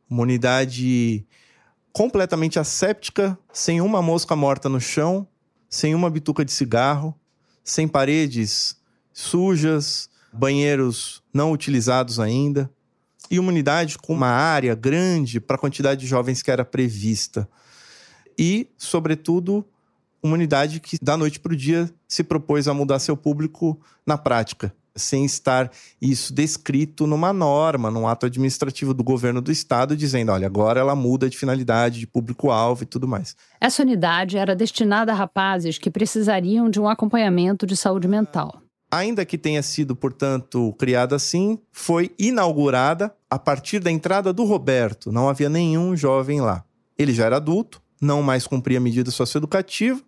[0.09, 1.25] Uma unidade
[1.93, 5.27] completamente asséptica, sem uma mosca morta no chão,
[5.69, 7.17] sem uma bituca de cigarro,
[7.63, 8.75] sem paredes
[9.13, 12.69] sujas, banheiros não utilizados ainda
[13.29, 17.47] e uma unidade com uma área grande para a quantidade de jovens que era prevista.
[18.37, 19.65] E, sobretudo,
[20.21, 24.17] uma unidade que, da noite para o dia, se propôs a mudar seu público na
[24.17, 30.31] prática, sem estar isso descrito numa norma, num ato administrativo do governo do estado, dizendo:
[30.31, 33.35] olha, agora ela muda de finalidade, de público-alvo e tudo mais.
[33.59, 39.25] Essa unidade era destinada a rapazes que precisariam de um acompanhamento de saúde mental ainda
[39.25, 45.11] que tenha sido, portanto, criada assim, foi inaugurada a partir da entrada do Roberto.
[45.11, 46.63] Não havia nenhum jovem lá.
[46.95, 49.99] Ele já era adulto, não mais cumpria medida socioeducativa,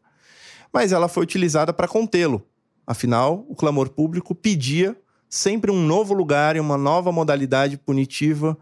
[0.72, 2.46] mas ela foi utilizada para contê-lo.
[2.86, 4.96] Afinal, o clamor público pedia
[5.28, 8.58] sempre um novo lugar e uma nova modalidade punitiva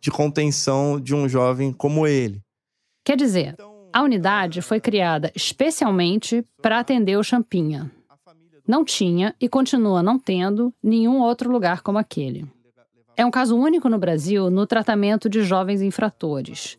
[0.00, 2.40] de contenção de um jovem como ele.
[3.04, 3.56] Quer dizer,
[3.92, 7.90] a unidade foi criada especialmente para atender o Champinha,
[8.66, 12.44] não tinha e continua não tendo nenhum outro lugar como aquele.
[13.16, 16.76] É um caso único no Brasil no tratamento de jovens infratores.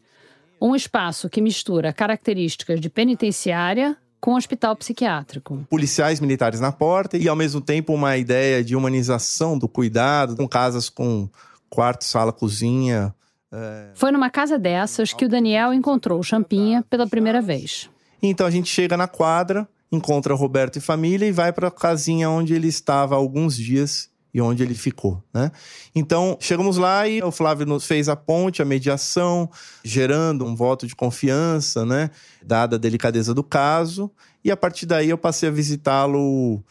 [0.62, 5.66] Um espaço que mistura características de penitenciária com hospital psiquiátrico.
[5.70, 10.48] Policiais militares na porta e, ao mesmo tempo, uma ideia de humanização do cuidado, com
[10.48, 11.30] casas com
[11.70, 13.14] quarto, sala, cozinha.
[13.52, 13.90] É...
[13.94, 17.90] Foi numa casa dessas que o Daniel encontrou o Champinha pela primeira vez.
[18.22, 22.30] Então a gente chega na quadra, encontra Roberto e família e vai para a casinha
[22.30, 25.52] onde ele estava há alguns dias e onde ele ficou, né?
[25.96, 29.50] Então, chegamos lá e o Flávio nos fez a ponte, a mediação,
[29.84, 32.12] gerando um voto de confiança, né?
[32.46, 34.12] Dada a delicadeza do caso.
[34.44, 36.64] E a partir daí eu passei a visitá-lo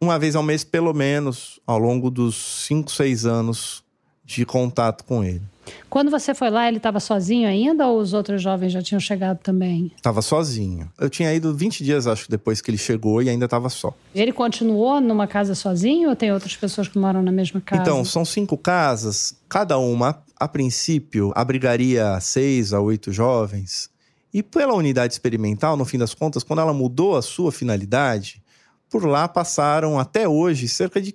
[0.00, 3.82] uma vez ao mês, pelo menos, ao longo dos cinco, seis anos
[4.24, 5.51] de contato com ele.
[5.88, 9.38] Quando você foi lá, ele estava sozinho ainda ou os outros jovens já tinham chegado
[9.38, 9.92] também?
[9.96, 10.90] Estava sozinho.
[10.98, 13.94] Eu tinha ido 20 dias, acho, depois que ele chegou e ainda estava só.
[14.14, 17.82] Ele continuou numa casa sozinho ou tem outras pessoas que moram na mesma casa?
[17.82, 23.90] Então, são cinco casas, cada uma, a princípio, abrigaria seis a oito jovens.
[24.34, 28.42] E pela unidade experimental, no fim das contas, quando ela mudou a sua finalidade,
[28.88, 31.14] por lá passaram até hoje cerca de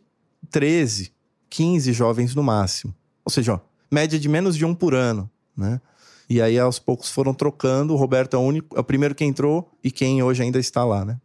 [0.49, 1.11] 13,
[1.49, 2.93] 15 jovens no máximo.
[3.25, 3.59] Ou seja, ó,
[3.91, 5.81] média de menos de um por ano, né?
[6.29, 7.93] E aí, aos poucos, foram trocando.
[7.93, 10.83] O Roberto é o, único, é o primeiro que entrou e quem hoje ainda está
[10.83, 11.17] lá, né?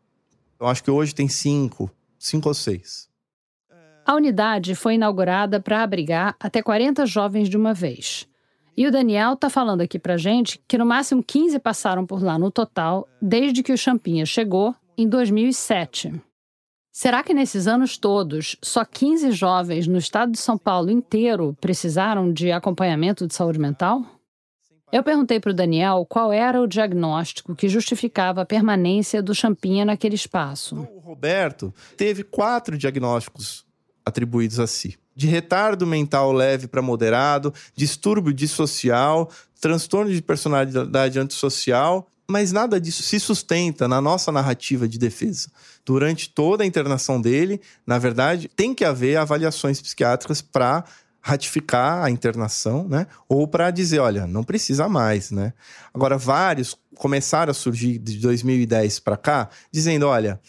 [0.60, 3.08] Eu acho que hoje tem cinco, cinco ou seis.
[4.06, 8.28] A unidade foi inaugurada para abrigar até 40 jovens de uma vez.
[8.76, 12.38] E o Daniel tá falando aqui pra gente que no máximo 15 passaram por lá
[12.38, 16.12] no total, desde que o Champinha chegou em 2007.
[16.92, 22.30] Será que nesses anos todos, só 15 jovens no estado de São Paulo inteiro precisaram
[22.30, 24.04] de acompanhamento de saúde mental?
[24.92, 29.86] Eu perguntei para o Daniel qual era o diagnóstico que justificava a permanência do Champinha
[29.86, 30.86] naquele espaço.
[30.94, 33.64] O Roberto teve quatro diagnósticos
[34.04, 42.11] atribuídos a si: de retardo mental leve para moderado, distúrbio dissocial, transtorno de personalidade antissocial,
[42.32, 45.50] mas nada disso se sustenta na nossa narrativa de defesa.
[45.84, 50.82] Durante toda a internação dele, na verdade, tem que haver avaliações psiquiátricas para
[51.20, 53.06] ratificar a internação, né?
[53.28, 55.52] Ou para dizer, olha, não precisa mais, né?
[55.92, 60.40] Agora vários começaram a surgir de 2010 para cá, dizendo, olha,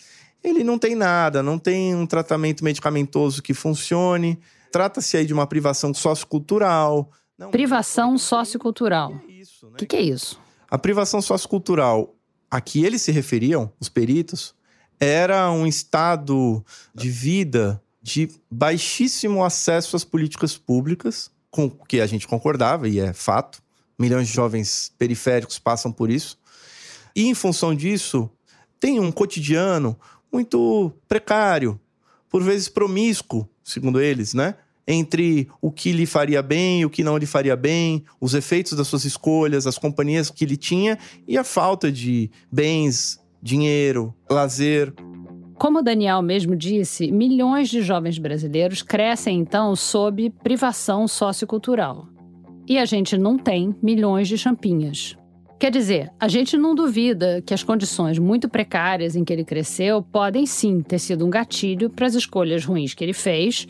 [0.41, 4.39] ele não tem nada, não tem um tratamento medicamentoso que funcione,
[4.71, 7.11] trata-se aí de uma privação sociocultural.
[7.37, 9.11] Não, privação sociocultural.
[9.11, 10.42] O que, é que, que é isso?
[10.73, 12.15] A privação sociocultural
[12.49, 14.55] a que eles se referiam, os peritos,
[14.99, 22.07] era um estado de vida de baixíssimo acesso às políticas públicas, com o que a
[22.07, 23.61] gente concordava, e é fato.
[23.99, 26.39] Milhões de jovens periféricos passam por isso.
[27.15, 28.27] E, em função disso,
[28.79, 29.95] tem um cotidiano
[30.31, 31.79] muito precário,
[32.27, 34.55] por vezes promíscuo, segundo eles, né?
[34.87, 38.73] Entre o que lhe faria bem e o que não lhe faria bem, os efeitos
[38.73, 44.93] das suas escolhas, as companhias que ele tinha e a falta de bens, dinheiro, lazer.
[45.55, 52.07] Como o Daniel mesmo disse, milhões de jovens brasileiros crescem então sob privação sociocultural.
[52.67, 55.15] E a gente não tem milhões de champinhas.
[55.59, 60.01] Quer dizer, a gente não duvida que as condições muito precárias em que ele cresceu
[60.01, 63.65] podem sim ter sido um gatilho para as escolhas ruins que ele fez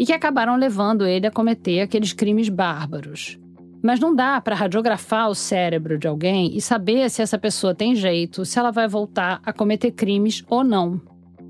[0.00, 3.38] e que acabaram levando ele a cometer aqueles crimes bárbaros.
[3.82, 7.94] Mas não dá para radiografar o cérebro de alguém e saber se essa pessoa tem
[7.94, 10.98] jeito, se ela vai voltar a cometer crimes ou não.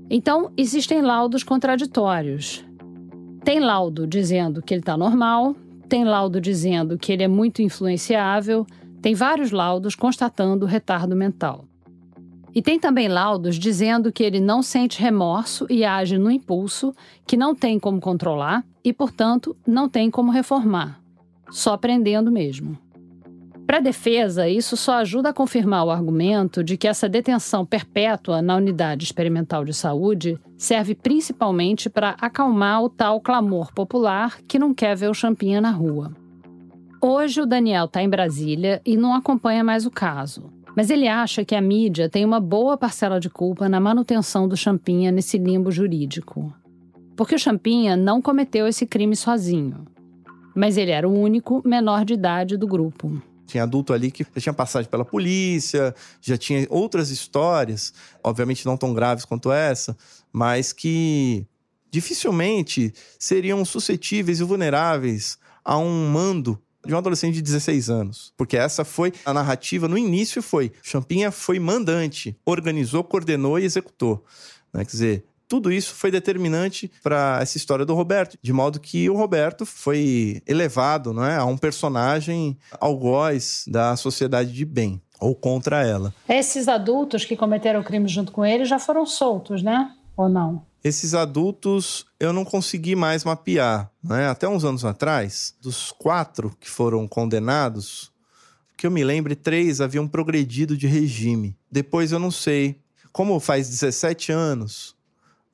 [0.09, 2.65] Então, existem laudos contraditórios.
[3.41, 5.55] Tem laudo dizendo que ele está normal,
[5.87, 8.67] tem laudo dizendo que ele é muito influenciável,
[9.01, 11.63] tem vários laudos constatando retardo mental.
[12.53, 16.93] E tem também laudos dizendo que ele não sente remorso e age no impulso,
[17.25, 20.99] que não tem como controlar e, portanto, não tem como reformar,
[21.49, 22.77] só prendendo mesmo.
[23.65, 28.41] Para a defesa, isso só ajuda a confirmar o argumento de que essa detenção perpétua
[28.41, 34.73] na unidade experimental de saúde serve principalmente para acalmar o tal clamor popular que não
[34.73, 36.11] quer ver o Champinha na rua.
[37.01, 40.51] Hoje o Daniel está em Brasília e não acompanha mais o caso.
[40.75, 44.55] Mas ele acha que a mídia tem uma boa parcela de culpa na manutenção do
[44.55, 46.53] Champinha nesse limbo jurídico.
[47.15, 49.85] Porque o Champinha não cometeu esse crime sozinho.
[50.55, 53.21] Mas ele era o único menor de idade do grupo.
[53.45, 58.77] Tinha adulto ali que já tinha passagem pela polícia, já tinha outras histórias, obviamente não
[58.77, 59.95] tão graves quanto essa,
[60.31, 61.45] mas que
[61.91, 68.33] dificilmente seriam suscetíveis e vulneráveis a um mando de um adolescente de 16 anos.
[68.37, 74.23] Porque essa foi a narrativa no início foi, Champinha foi mandante, organizou, coordenou e executou.
[74.73, 74.83] Né?
[74.83, 79.17] Quer dizer, tudo isso foi determinante para essa história do Roberto, de modo que o
[79.17, 85.85] Roberto foi elevado não é, a um personagem algoz da sociedade de bem, ou contra
[85.85, 86.13] ela.
[86.29, 89.91] Esses adultos que cometeram o crime junto com ele já foram soltos, né?
[90.15, 90.65] Ou não?
[90.83, 93.91] Esses adultos eu não consegui mais mapear.
[94.03, 94.27] Né?
[94.27, 98.11] Até uns anos atrás, dos quatro que foram condenados,
[98.75, 101.55] que eu me lembre, três haviam progredido de regime.
[101.71, 102.79] Depois eu não sei.
[103.11, 104.95] Como faz 17 anos,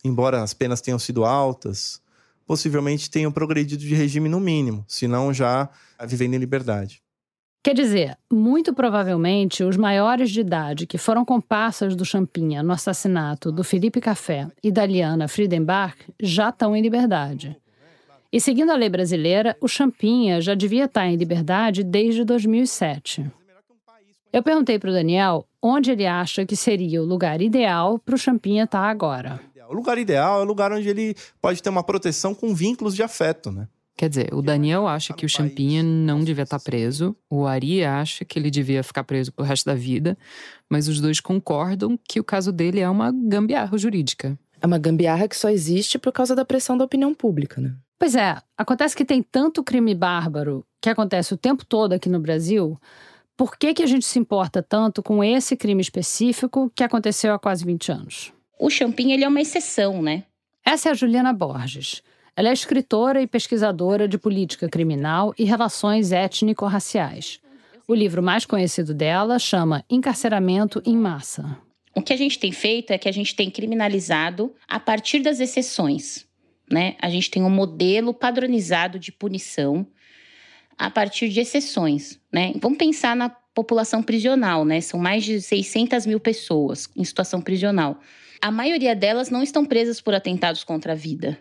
[0.04, 2.00] embora as penas tenham sido altas,
[2.46, 5.70] possivelmente tenham progredido de regime no mínimo, se não já
[6.06, 7.02] vivendo em liberdade.
[7.68, 13.52] Quer dizer, muito provavelmente os maiores de idade que foram comparsas do Champinha no assassinato
[13.52, 17.58] do Felipe Café e da Liana Friedenbach já estão em liberdade.
[18.32, 23.30] E seguindo a lei brasileira, o Champinha já devia estar em liberdade desde 2007.
[24.32, 28.18] Eu perguntei para o Daniel onde ele acha que seria o lugar ideal para o
[28.18, 29.42] Champinha estar agora.
[29.68, 33.04] O lugar ideal é o lugar onde ele pode ter uma proteção com vínculos de
[33.04, 33.68] afeto, né?
[33.98, 38.24] Quer dizer, o Daniel acha que o Champinha não devia estar preso, o Ari acha
[38.24, 40.16] que ele devia ficar preso pro resto da vida,
[40.70, 44.38] mas os dois concordam que o caso dele é uma gambiarra jurídica.
[44.62, 47.74] É uma gambiarra que só existe por causa da pressão da opinião pública, né?
[47.98, 52.20] Pois é, acontece que tem tanto crime bárbaro que acontece o tempo todo aqui no
[52.20, 52.80] Brasil.
[53.36, 57.40] Por que, que a gente se importa tanto com esse crime específico que aconteceu há
[57.40, 58.34] quase 20 anos?
[58.60, 60.24] o Champinha ele é uma exceção, né?
[60.66, 62.02] Essa é a Juliana Borges.
[62.38, 67.40] Ela é escritora e pesquisadora de política criminal e relações étnico-raciais.
[67.88, 71.58] O livro mais conhecido dela chama Encarceramento em Massa.
[71.96, 75.40] O que a gente tem feito é que a gente tem criminalizado a partir das
[75.40, 76.28] exceções.
[76.72, 76.96] Né?
[77.02, 79.88] A gente tem um modelo padronizado de punição
[80.78, 82.20] a partir de exceções.
[82.32, 82.54] Né?
[82.62, 84.80] Vamos pensar na população prisional, né?
[84.80, 88.00] São mais de 600 mil pessoas em situação prisional.
[88.40, 91.40] A maioria delas não estão presas por atentados contra a vida,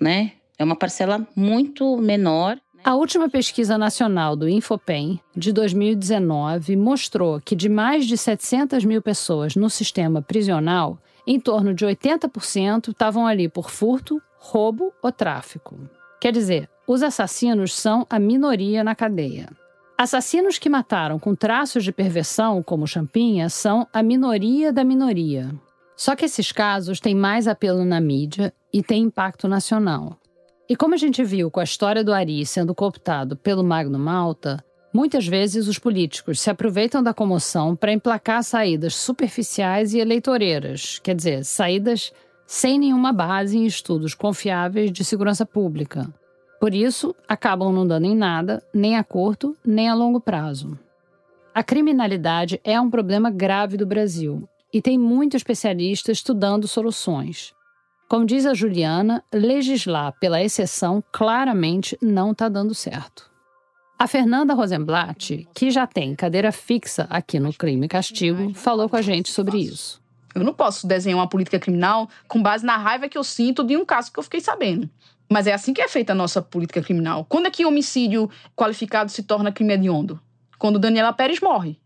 [0.00, 0.32] né?
[0.58, 2.58] É uma parcela muito menor.
[2.84, 9.02] A última pesquisa nacional do Infopem, de 2019, mostrou que de mais de 700 mil
[9.02, 15.78] pessoas no sistema prisional, em torno de 80% estavam ali por furto, roubo ou tráfico.
[16.20, 19.48] Quer dizer, os assassinos são a minoria na cadeia.
[19.96, 25.50] Assassinos que mataram com traços de perversão, como Champinha, são a minoria da minoria.
[25.98, 30.16] Só que esses casos têm mais apelo na mídia e têm impacto nacional.
[30.68, 34.64] E como a gente viu com a história do Ari sendo cooptado pelo Magno Malta,
[34.94, 41.16] muitas vezes os políticos se aproveitam da comoção para emplacar saídas superficiais e eleitoreiras, quer
[41.16, 42.12] dizer, saídas
[42.46, 46.08] sem nenhuma base em estudos confiáveis de segurança pública.
[46.60, 50.78] Por isso, acabam não dando em nada, nem a curto, nem a longo prazo.
[51.52, 57.54] A criminalidade é um problema grave do Brasil e tem muito especialista estudando soluções.
[58.08, 63.30] Como diz a Juliana, legislar pela exceção claramente não está dando certo.
[63.98, 68.96] A Fernanda Rosenblatt, que já tem cadeira fixa aqui no Crime e Castigo, falou com
[68.96, 70.00] a gente sobre isso.
[70.34, 73.76] Eu não posso desenhar uma política criminal com base na raiva que eu sinto de
[73.76, 74.88] um caso que eu fiquei sabendo.
[75.28, 77.26] Mas é assim que é feita a nossa política criminal.
[77.28, 80.20] Quando é que homicídio qualificado se torna crime hediondo?
[80.58, 81.78] Quando Daniela Pérez morre.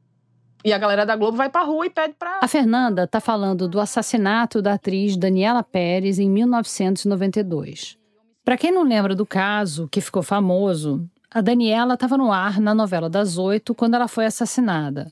[0.64, 2.40] E a galera da Globo vai pra rua e pede pra.
[2.40, 7.98] A Fernanda tá falando do assassinato da atriz Daniela Pérez em 1992.
[8.44, 12.75] Para quem não lembra do caso, que ficou famoso, a Daniela estava no ar na
[12.75, 15.11] novela das oito quando ela foi assassinada.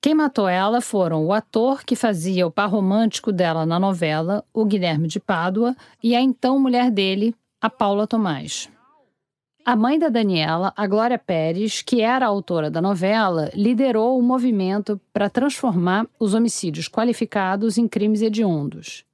[0.00, 4.64] Quem matou ela foram o ator que fazia o par romântico dela na novela, o
[4.64, 8.68] Guilherme de Pádua, e a então mulher dele, a Paula Tomás.
[9.64, 14.22] A mãe da Daniela, a Glória Pérez, que era a autora da novela, liderou o
[14.22, 19.04] movimento para transformar os homicídios qualificados em crimes hediondos.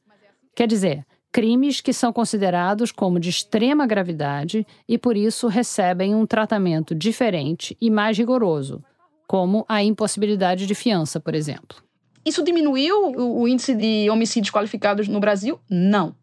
[0.54, 6.24] Quer dizer, crimes que são considerados como de extrema gravidade e por isso recebem um
[6.24, 8.82] tratamento diferente e mais rigoroso,
[9.26, 11.76] como a impossibilidade de fiança, por exemplo.
[12.24, 15.61] Isso diminuiu o índice de homicídios qualificados no Brasil?
[15.68, 16.16] Não.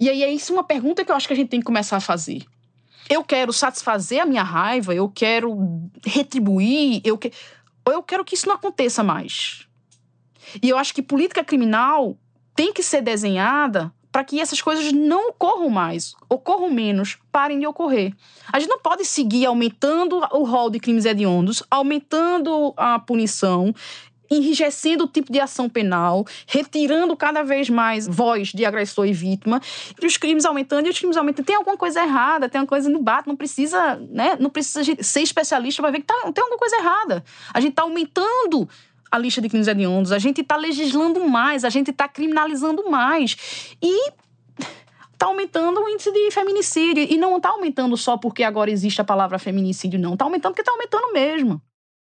[0.00, 1.96] E aí é isso uma pergunta que eu acho que a gente tem que começar
[1.96, 2.44] a fazer
[3.10, 5.58] eu quero satisfazer a minha raiva, eu quero
[6.06, 7.32] retribuir, eu que...
[7.86, 9.66] eu quero que isso não aconteça mais.
[10.62, 12.16] E eu acho que política criminal
[12.54, 17.66] tem que ser desenhada para que essas coisas não ocorram mais, ocorram menos, parem de
[17.66, 18.14] ocorrer.
[18.52, 23.74] A gente não pode seguir aumentando o rol de crimes hediondos, aumentando a punição
[24.30, 29.60] enrijecendo o tipo de ação penal, retirando cada vez mais voz de agressor e vítima,
[30.00, 31.46] e os crimes aumentando e os crimes aumentando.
[31.46, 34.36] Tem alguma coisa errada, tem uma coisa no bate, não precisa, né?
[34.38, 37.24] Não precisa ser especialista para ver que tá, tem alguma coisa errada.
[37.52, 38.68] A gente está aumentando
[39.10, 43.76] a lista de crimes hediondos, a gente está legislando mais, a gente está criminalizando mais.
[43.82, 44.10] E
[45.12, 47.06] está aumentando o índice de feminicídio.
[47.10, 50.14] E não está aumentando só porque agora existe a palavra feminicídio, não.
[50.14, 51.60] Está aumentando porque está aumentando mesmo.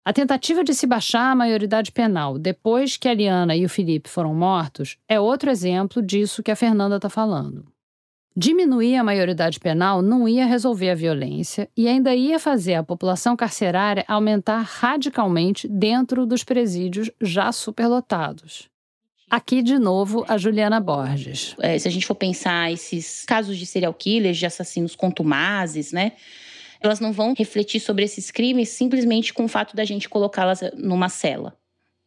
[0.02, 4.08] A tentativa de se baixar a maioridade penal depois que a Liana e o Felipe
[4.08, 7.66] foram mortos é outro exemplo disso que a Fernanda está falando.
[8.34, 13.36] Diminuir a maioridade penal não ia resolver a violência e ainda ia fazer a população
[13.36, 18.70] carcerária aumentar radicalmente dentro dos presídios já superlotados.
[19.28, 21.54] Aqui, de novo, a Juliana Borges.
[21.60, 26.12] É, se a gente for pensar esses casos de serial killers, de assassinos contumazes, né?
[26.80, 31.08] Elas não vão refletir sobre esses crimes simplesmente com o fato da gente colocá-las numa
[31.08, 31.56] cela.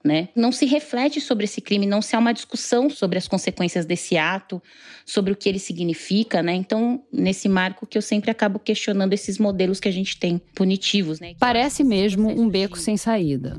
[0.03, 0.27] Né?
[0.35, 4.17] Não se reflete sobre esse crime, não se há uma discussão sobre as consequências desse
[4.17, 4.61] ato,
[5.05, 6.53] sobre o que ele significa, né?
[6.53, 11.21] Então, nesse marco que eu sempre acabo questionando esses modelos que a gente tem punitivos,
[11.21, 11.35] né?
[11.39, 13.57] Parece mesmo um beco sem saída.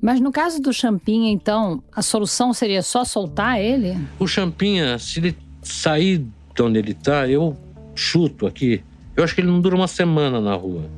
[0.00, 3.96] Mas no caso do Champinha, então, a solução seria só soltar ele?
[4.20, 7.56] O Champinha, se ele sair de onde ele está, eu
[7.94, 8.84] chuto aqui,
[9.16, 10.90] eu acho que ele não dura uma semana na rua.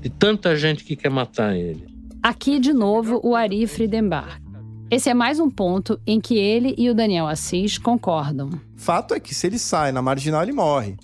[0.00, 1.86] De tanta gente que quer matar ele.
[2.22, 4.40] Aqui, de novo, o Ari Friedenbach.
[4.90, 8.50] Esse é mais um ponto em que ele e o Daniel Assis concordam.
[8.76, 10.96] Fato é que se ele sai na marginal, ele morre.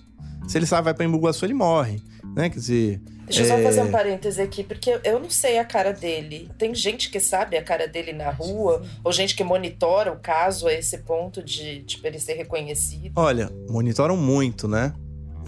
[0.49, 2.03] Se ele sai vai para Embu-Guaçu, ele morre.
[2.35, 2.49] Né?
[2.49, 3.01] Quer dizer.
[3.27, 6.49] Deixa eu só fazer um parêntese aqui, porque eu não sei a cara dele.
[6.57, 10.69] Tem gente que sabe a cara dele na rua, ou gente que monitora o caso
[10.69, 13.13] a esse ponto de tipo, ele ser reconhecido.
[13.17, 14.93] Olha, monitoram muito, né?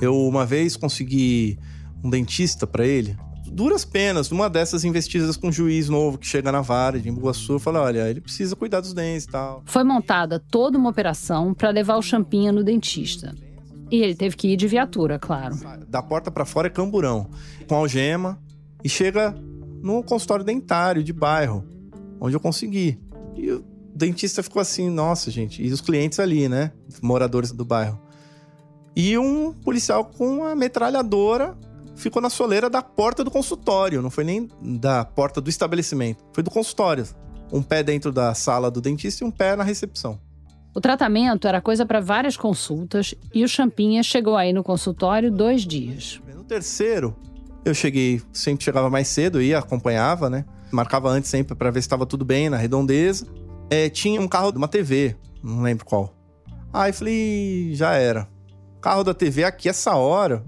[0.00, 1.58] Eu uma vez consegui
[2.02, 3.16] um dentista para ele,
[3.50, 7.54] duras penas, numa dessas investidas com um juiz novo que chega na vara de Embu-Guaçu,
[7.54, 9.62] eu falei, olha, ele precisa cuidar dos dentes e tal.
[9.66, 13.34] Foi montada toda uma operação para levar o Champinha no dentista.
[13.90, 15.56] E ele teve que ir de viatura, claro.
[15.88, 17.30] Da porta para fora é camburão,
[17.66, 18.38] com algema,
[18.84, 19.34] e chega
[19.82, 21.64] no consultório dentário de bairro,
[22.20, 23.00] onde eu consegui.
[23.34, 26.70] E o dentista ficou assim, nossa, gente, e os clientes ali, né?
[27.02, 27.98] Moradores do bairro.
[28.94, 31.56] E um policial com uma metralhadora
[31.94, 36.42] ficou na soleira da porta do consultório, não foi nem da porta do estabelecimento, foi
[36.42, 37.06] do consultório.
[37.52, 40.20] Um pé dentro da sala do dentista e um pé na recepção.
[40.74, 45.62] O tratamento era coisa para várias consultas e o Champinha chegou aí no consultório dois
[45.62, 46.20] dias.
[46.34, 47.16] No terceiro,
[47.64, 50.44] eu cheguei, sempre chegava mais cedo, ia, acompanhava, né?
[50.70, 53.26] Marcava antes sempre para ver se estava tudo bem na redondeza.
[53.70, 56.14] É, tinha um carro de uma TV, não lembro qual.
[56.72, 58.28] Aí falei, já era.
[58.80, 60.44] Carro da TV aqui essa hora.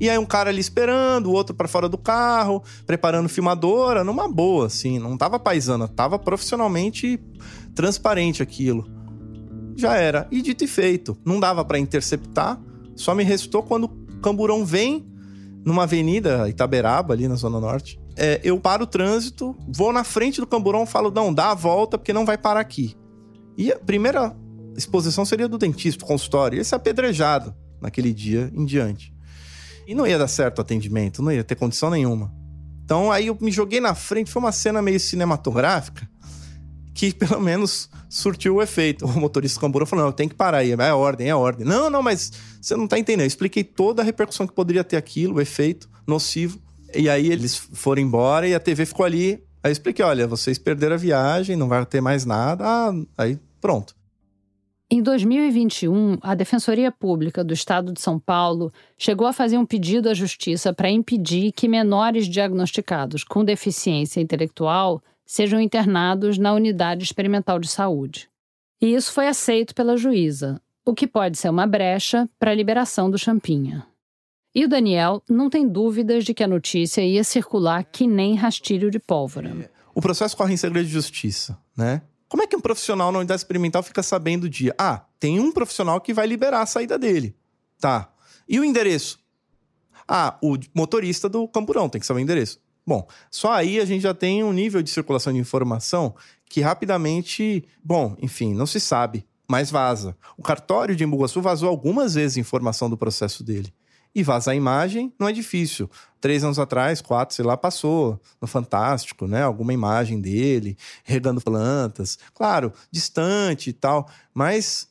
[0.00, 4.28] E aí um cara ali esperando, o outro para fora do carro, preparando filmadora, numa
[4.28, 7.20] boa, assim, não tava paisana, tava profissionalmente
[7.74, 8.86] transparente aquilo.
[9.76, 10.28] Já era.
[10.30, 12.60] E dito e feito, não dava para interceptar,
[12.94, 15.06] só me restou quando o camburão vem
[15.64, 18.00] numa avenida Itaberaba, ali na Zona Norte.
[18.16, 21.98] É, eu paro o trânsito, vou na frente do camburão falo, não, dá a volta,
[21.98, 22.96] porque não vai parar aqui.
[23.56, 24.36] E a primeira
[24.78, 26.60] exposição seria do dentista, consultório.
[26.60, 29.12] Esse apedrejado naquele dia em diante.
[29.86, 32.32] E não ia dar certo o atendimento, não ia ter condição nenhuma.
[32.84, 36.08] Então aí eu me joguei na frente, foi uma cena meio cinematográfica
[36.98, 39.06] que pelo menos surtiu o efeito.
[39.06, 41.64] O motorista camburão falou: não, tem que parar aí, é ordem, é ordem.
[41.64, 43.20] Não, não, mas você não tá entendendo.
[43.20, 46.58] Eu expliquei toda a repercussão que poderia ter aquilo, o efeito nocivo.
[46.92, 49.34] E aí eles foram embora e a TV ficou ali.
[49.62, 52.64] Aí eu expliquei: olha, vocês perderam a viagem, não vai ter mais nada.
[52.66, 53.94] Ah, aí pronto.
[54.90, 60.08] Em 2021, a Defensoria Pública do Estado de São Paulo chegou a fazer um pedido
[60.08, 67.58] à Justiça para impedir que menores diagnosticados com deficiência intelectual sejam internados na Unidade Experimental
[67.58, 68.30] de Saúde.
[68.80, 73.10] E isso foi aceito pela juíza, o que pode ser uma brecha para a liberação
[73.10, 73.86] do Champinha.
[74.54, 78.90] E o Daniel não tem dúvidas de que a notícia ia circular que nem rastilho
[78.90, 79.70] de pólvora.
[79.94, 82.00] O processo corre em segredo de justiça, né?
[82.28, 84.74] Como é que um profissional na unidade experimental fica sabendo o dia?
[84.78, 87.34] Ah, tem um profissional que vai liberar a saída dele.
[87.80, 88.12] Tá.
[88.48, 89.18] E o endereço?
[90.06, 92.60] Ah, o motorista do camburão tem que saber o endereço.
[92.86, 96.14] Bom, só aí a gente já tem um nível de circulação de informação
[96.48, 100.16] que rapidamente, bom, enfim, não se sabe, mas vaza.
[100.36, 103.72] O cartório de Embu-Guaçu vazou algumas vezes informação do processo dele.
[104.14, 105.88] E vazar a imagem não é difícil.
[106.20, 109.42] Três anos atrás, quatro, sei lá, passou no Fantástico, né?
[109.42, 112.18] Alguma imagem dele regando plantas.
[112.34, 114.08] Claro, distante e tal.
[114.34, 114.88] Mas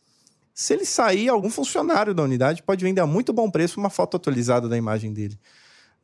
[0.53, 4.17] se ele sair, algum funcionário da unidade pode vender a muito bom preço uma foto
[4.17, 5.37] atualizada da imagem dele.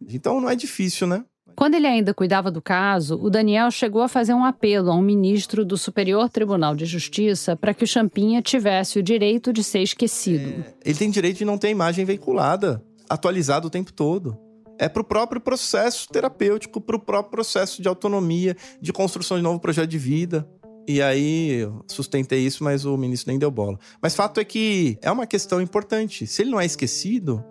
[0.10, 1.24] Então não é difícil, né?
[1.56, 5.02] Quando ele ainda cuidava do caso, o Daniel chegou a fazer um apelo a um
[5.02, 9.80] ministro do Superior Tribunal de Justiça para que o Champinha tivesse o direito de ser
[9.80, 10.50] esquecido.
[10.50, 12.84] É, ele tem direito de não ter imagem veiculada
[13.14, 14.38] atualizado o tempo todo.
[14.80, 19.44] É para o próprio processo terapêutico, para o próprio processo de autonomia, de construção de
[19.44, 20.50] novo projeto de vida.
[20.88, 23.78] E aí, sustentei isso, mas o ministro nem deu bola.
[24.02, 26.26] Mas fato é que é uma questão importante.
[26.26, 27.44] Se ele não é esquecido,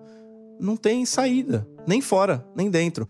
[0.61, 3.07] não tem saída, nem fora, nem dentro.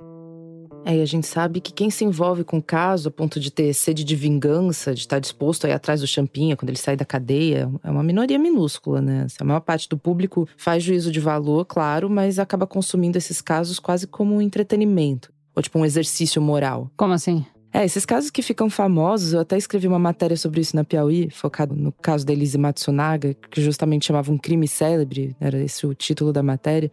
[0.84, 3.50] É, e a gente sabe que quem se envolve com o caso a ponto de
[3.50, 6.96] ter sede de vingança, de estar disposto a ir atrás do Champinha quando ele sai
[6.96, 9.26] da cadeia, é uma minoria minúscula, né?
[9.40, 13.78] A maior parte do público faz juízo de valor, claro, mas acaba consumindo esses casos
[13.78, 15.32] quase como um entretenimento.
[15.54, 16.90] Ou tipo um exercício moral.
[16.96, 17.44] Como assim?
[17.72, 21.30] É, esses casos que ficam famosos, eu até escrevi uma matéria sobre isso na Piauí,
[21.30, 25.94] focado no caso da Elise Matsunaga, que justamente chamava Um Crime Célebre, era esse o
[25.94, 26.90] título da matéria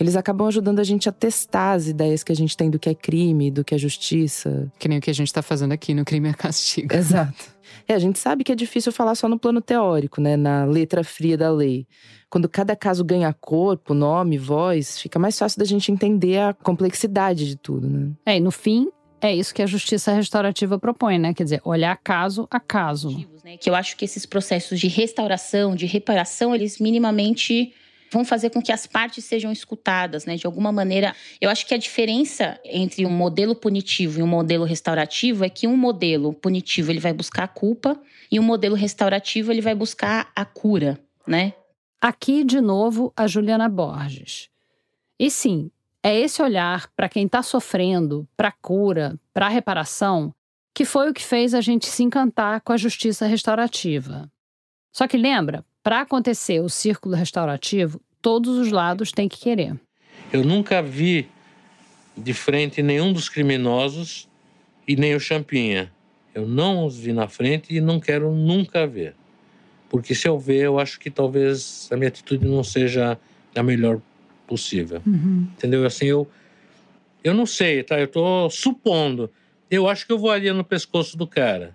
[0.00, 2.88] eles acabam ajudando a gente a testar as ideias que a gente tem do que
[2.88, 4.72] é crime, do que é justiça.
[4.78, 6.94] Que nem o que a gente está fazendo aqui no Crime é Castigo.
[6.94, 7.60] Exato.
[7.86, 10.36] É, a gente sabe que é difícil falar só no plano teórico, né?
[10.36, 11.86] Na letra fria da lei.
[12.30, 17.46] Quando cada caso ganha corpo, nome, voz, fica mais fácil da gente entender a complexidade
[17.46, 18.10] de tudo, né?
[18.24, 18.88] É, e no fim,
[19.20, 21.34] é isso que a justiça restaurativa propõe, né?
[21.34, 23.10] Quer dizer, olhar caso a caso.
[23.44, 23.58] Né?
[23.58, 27.74] Que eu acho que esses processos de restauração, de reparação, eles minimamente
[28.10, 30.36] vão fazer com que as partes sejam escutadas, né?
[30.36, 34.64] De alguma maneira, eu acho que a diferença entre um modelo punitivo e um modelo
[34.64, 38.00] restaurativo é que um modelo punitivo ele vai buscar a culpa
[38.30, 41.54] e um modelo restaurativo ele vai buscar a cura, né?
[42.00, 44.48] Aqui de novo a Juliana Borges.
[45.18, 45.70] E sim,
[46.02, 50.34] é esse olhar para quem está sofrendo, para a cura, para a reparação,
[50.74, 54.30] que foi o que fez a gente se encantar com a justiça restaurativa.
[54.92, 59.74] Só que lembra, para acontecer o círculo restaurativo, todos os lados têm que querer.
[60.32, 61.26] Eu nunca vi
[62.16, 64.28] de frente nenhum dos criminosos
[64.86, 65.90] e nem o Champinha.
[66.32, 69.16] Eu não os vi na frente e não quero nunca ver.
[69.88, 73.18] Porque se eu ver, eu acho que talvez a minha atitude não seja
[73.52, 74.00] a melhor
[74.46, 75.02] possível.
[75.04, 75.48] Uhum.
[75.56, 75.84] Entendeu?
[75.84, 76.30] Assim, eu,
[77.24, 77.98] eu não sei, tá?
[77.98, 79.28] Eu tô supondo.
[79.68, 81.74] Eu acho que eu vou ali no pescoço do cara.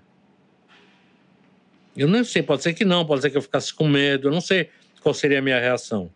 [1.96, 4.32] Eu não sei, pode ser que não, pode ser que eu ficasse com medo, eu
[4.32, 4.70] não sei
[5.02, 6.10] qual seria a minha reação.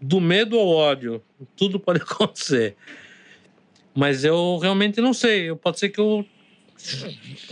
[0.00, 1.22] Do medo ao ódio,
[1.56, 2.76] tudo pode acontecer.
[3.94, 5.54] Mas eu realmente não sei.
[5.54, 6.26] Pode ser que eu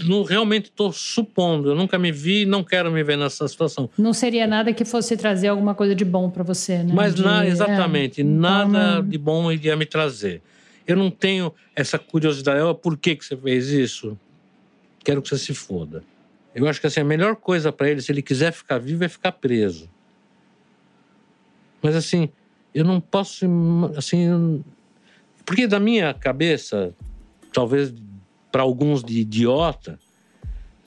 [0.05, 1.71] não, realmente estou supondo.
[1.71, 3.89] Eu nunca me vi e não quero me ver nessa situação.
[3.97, 6.93] Não seria nada que fosse trazer alguma coisa de bom para você, né?
[6.93, 10.43] Mas de, na, exatamente, é, nada então, de bom iria me trazer.
[10.87, 12.61] Eu não tenho essa curiosidade.
[12.61, 14.19] Oh, por que, que você fez isso?
[15.05, 16.03] Quero que você se foda.
[16.55, 19.09] Eu acho que assim, a melhor coisa para ele, se ele quiser ficar vivo, é
[19.09, 19.89] ficar preso.
[21.83, 22.29] Mas assim,
[22.75, 23.47] eu não posso.
[23.97, 24.63] Assim,
[25.45, 26.95] porque da minha cabeça,
[27.53, 27.93] talvez
[28.51, 29.99] para alguns de idiota,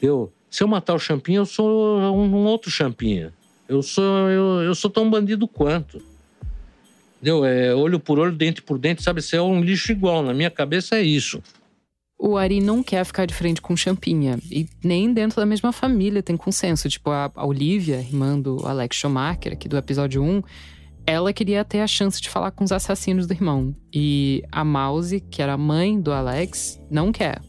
[0.02, 3.34] eu, se eu matar o Champinha, eu sou um, outro Champinha.
[3.68, 6.02] Eu sou, eu, eu sou tão bandido quanto.
[7.16, 7.44] Entendeu?
[7.44, 9.22] É olho por olho, dente por dente, sabe?
[9.22, 10.22] Você é um lixo igual.
[10.22, 11.42] Na minha cabeça é isso.
[12.18, 14.40] O Ari não quer ficar de frente com Champinha.
[14.50, 16.90] E nem dentro da mesma família tem consenso.
[16.90, 20.42] Tipo, a, Olivia, irmã do Alex Schumacher, aqui do episódio 1,
[21.06, 23.76] ela queria ter a chance de falar com os assassinos do irmão.
[23.94, 27.42] E a Mouse, que era a mãe do Alex, não quer.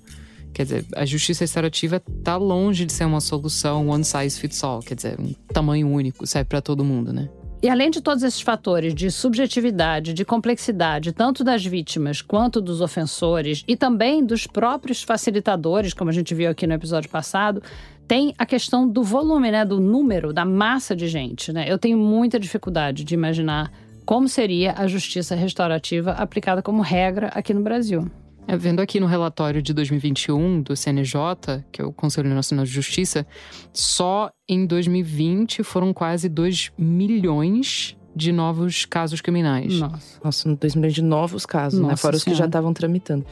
[0.52, 4.80] Quer dizer, a justiça restaurativa tá longe de ser uma solução one size fits all,
[4.80, 7.28] quer dizer, um tamanho único, serve para todo mundo, né?
[7.62, 12.80] E além de todos esses fatores de subjetividade, de complexidade, tanto das vítimas quanto dos
[12.80, 17.62] ofensores e também dos próprios facilitadores, como a gente viu aqui no episódio passado,
[18.06, 21.64] tem a questão do volume, né, do número, da massa de gente, né?
[21.66, 23.72] Eu tenho muita dificuldade de imaginar
[24.04, 28.08] como seria a justiça restaurativa aplicada como regra aqui no Brasil.
[28.48, 32.70] É, vendo aqui no relatório de 2021 do CNJ, que é o Conselho Nacional de
[32.70, 33.26] Justiça,
[33.72, 39.78] só em 2020 foram quase 2 milhões de novos casos criminais.
[39.78, 40.20] Nossa.
[40.24, 41.88] Nossa, 2 milhões de novos casos, né?
[41.88, 42.48] Nossa Fora os que já Senhora.
[42.48, 43.26] estavam tramitando.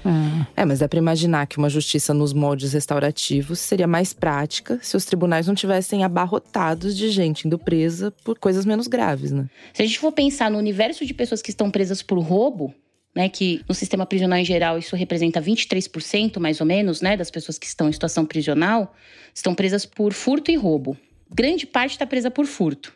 [0.57, 0.63] É.
[0.63, 4.95] É, mas dá pra imaginar que uma justiça nos moldes restaurativos seria mais prática se
[4.95, 9.49] os tribunais não tivessem abarrotados de gente indo presa por coisas menos graves, né?
[9.73, 12.75] Se a gente for pensar no universo de pessoas que estão presas por roubo,
[13.15, 17.31] né, que no sistema prisional em geral isso representa 23% mais ou menos, né, das
[17.31, 18.95] pessoas que estão em situação prisional,
[19.33, 20.97] estão presas por furto e roubo.
[21.31, 22.95] Grande parte está presa por furto.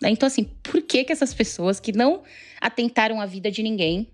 [0.00, 0.10] né?
[0.10, 2.22] Então assim, por que que essas pessoas que não
[2.60, 4.08] atentaram à vida de ninguém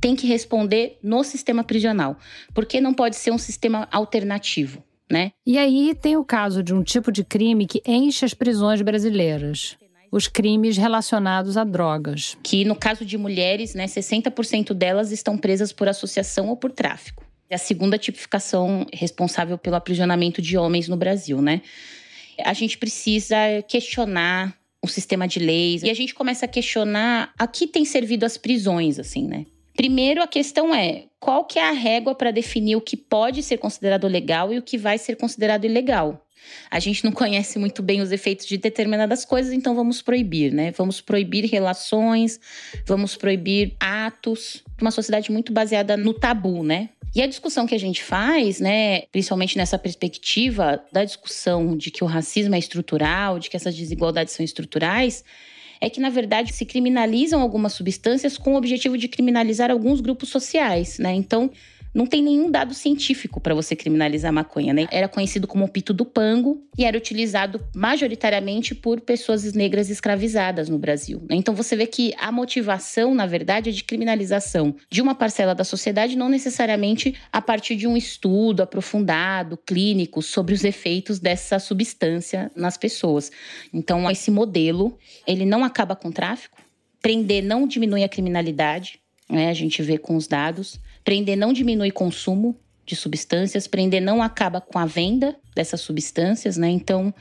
[0.00, 2.16] têm que responder no sistema prisional?
[2.54, 5.32] Por que não pode ser um sistema alternativo, né?
[5.46, 9.76] E aí tem o caso de um tipo de crime que enche as prisões brasileiras.
[10.10, 12.36] Os crimes relacionados a drogas.
[12.42, 17.24] que no caso de mulheres, né, 60% delas estão presas por associação ou por tráfico.
[17.50, 21.62] É a segunda tipificação responsável pelo aprisionamento de homens no Brasil, né?
[22.44, 23.36] A gente precisa
[23.66, 28.24] questionar o sistema de leis e a gente começa a questionar a que tem servido
[28.24, 29.46] as prisões, assim, né?
[29.78, 33.58] Primeiro, a questão é qual que é a régua para definir o que pode ser
[33.58, 36.26] considerado legal e o que vai ser considerado ilegal.
[36.68, 40.72] A gente não conhece muito bem os efeitos de determinadas coisas, então vamos proibir, né?
[40.72, 42.40] Vamos proibir relações,
[42.84, 44.64] vamos proibir atos.
[44.80, 46.88] Uma sociedade muito baseada no tabu, né?
[47.14, 52.02] E a discussão que a gente faz, né, principalmente nessa perspectiva da discussão de que
[52.02, 55.24] o racismo é estrutural, de que essas desigualdades são estruturais,
[55.80, 60.28] é que, na verdade, se criminalizam algumas substâncias com o objetivo de criminalizar alguns grupos
[60.28, 61.12] sociais, né?
[61.12, 61.50] Então,
[61.98, 64.86] não tem nenhum dado científico para você criminalizar a maconha, né?
[64.88, 70.68] Era conhecido como o pito do pango e era utilizado majoritariamente por pessoas negras escravizadas
[70.68, 71.20] no Brasil.
[71.28, 71.34] né?
[71.34, 75.64] Então você vê que a motivação, na verdade, é de criminalização de uma parcela da
[75.64, 82.48] sociedade, não necessariamente a partir de um estudo aprofundado, clínico, sobre os efeitos dessa substância
[82.54, 83.32] nas pessoas.
[83.74, 84.96] Então esse modelo,
[85.26, 86.62] ele não acaba com o tráfico,
[87.02, 89.50] prender não diminui a criminalidade, né?
[89.50, 90.80] A gente vê com os dados.
[91.08, 92.54] Prender não diminui consumo
[92.84, 96.68] de substâncias, prender não acaba com a venda dessas substâncias, né?
[96.68, 97.14] Então,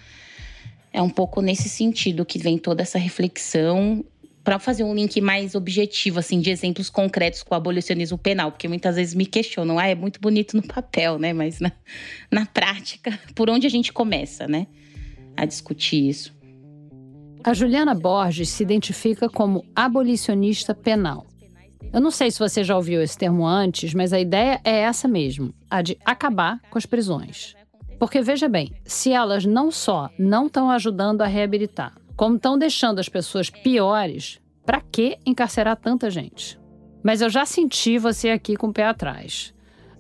[0.91, 4.03] é um pouco nesse sentido que vem toda essa reflexão
[4.43, 8.67] para fazer um link mais objetivo, assim, de exemplos concretos com o abolicionismo penal, porque
[8.67, 11.31] muitas vezes me questionam, ah, é muito bonito no papel, né?
[11.31, 11.71] Mas na,
[12.29, 14.67] na prática, por onde a gente começa, né?
[15.33, 16.35] A discutir isso.
[17.41, 21.25] A Juliana Borges se identifica como abolicionista penal.
[21.93, 25.07] Eu não sei se você já ouviu esse termo antes, mas a ideia é essa
[25.07, 27.55] mesmo: a de acabar com as prisões.
[27.99, 32.99] Porque veja bem, se elas não só não estão ajudando a reabilitar, como estão deixando
[32.99, 36.59] as pessoas piores, Para que encarcerar tanta gente?
[37.01, 39.53] Mas eu já senti você aqui com o pé atrás.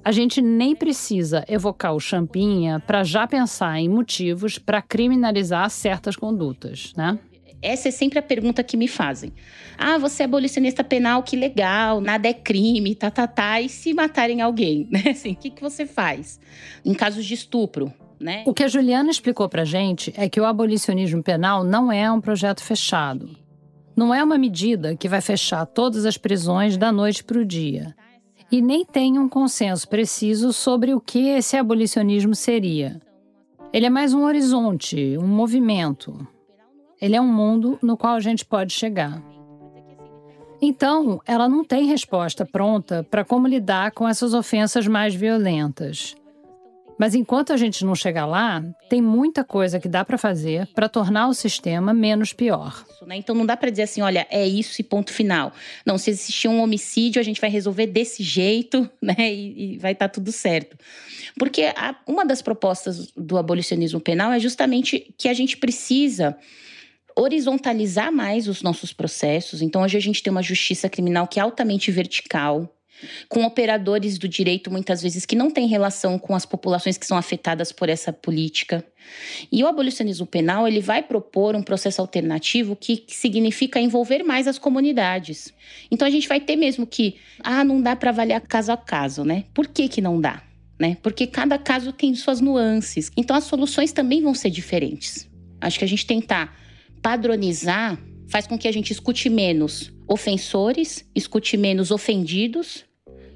[0.03, 6.17] A gente nem precisa evocar o champinha para já pensar em motivos para criminalizar certas
[6.17, 7.17] condutas, né?
[7.61, 9.33] Essa é sempre a pergunta que me fazem.
[9.77, 13.59] Ah, você é abolicionista penal, que legal, nada é crime, tá, tá, tá.
[13.59, 15.03] E se matarem alguém, né?
[15.11, 16.39] Assim, o que, que você faz?
[16.85, 18.43] Em casos de estupro, né?
[18.45, 22.21] O que a Juliana explicou pra gente é que o abolicionismo penal não é um
[22.21, 23.35] projeto fechado.
[23.95, 27.95] Não é uma medida que vai fechar todas as prisões da noite para o dia.
[28.51, 33.01] E nem tem um consenso preciso sobre o que esse abolicionismo seria.
[33.73, 36.25] Ele é mais um horizonte, um movimento.
[37.01, 39.21] Ele é um mundo no qual a gente pode chegar.
[40.61, 46.15] Então, ela não tem resposta pronta para como lidar com essas ofensas mais violentas.
[46.97, 50.89] Mas enquanto a gente não chegar lá, tem muita coisa que dá para fazer para
[50.89, 52.83] tornar o sistema menos pior.
[53.05, 53.17] Né?
[53.17, 55.53] Então não dá para dizer assim, olha, é isso e ponto final.
[55.85, 59.15] Não, se existir um homicídio, a gente vai resolver desse jeito, né?
[59.19, 60.75] E, e vai estar tá tudo certo.
[61.37, 66.35] Porque a, uma das propostas do abolicionismo penal é justamente que a gente precisa
[67.17, 69.61] horizontalizar mais os nossos processos.
[69.61, 72.71] Então, hoje a gente tem uma justiça criminal que é altamente vertical,
[73.29, 77.17] com operadores do direito muitas vezes que não têm relação com as populações que são
[77.17, 78.83] afetadas por essa política.
[79.51, 84.57] E o abolicionismo penal, ele vai propor um processo alternativo que significa envolver mais as
[84.57, 85.53] comunidades.
[85.91, 89.23] Então a gente vai ter mesmo que, ah, não dá para avaliar caso a caso,
[89.23, 89.45] né?
[89.53, 90.41] Por que que não dá?
[90.79, 90.97] Né?
[91.01, 93.11] Porque cada caso tem suas nuances.
[93.15, 95.29] Então as soluções também vão ser diferentes.
[95.61, 96.66] Acho que a gente tentar
[97.01, 102.85] padronizar faz com que a gente escute menos ofensores, escute menos ofendidos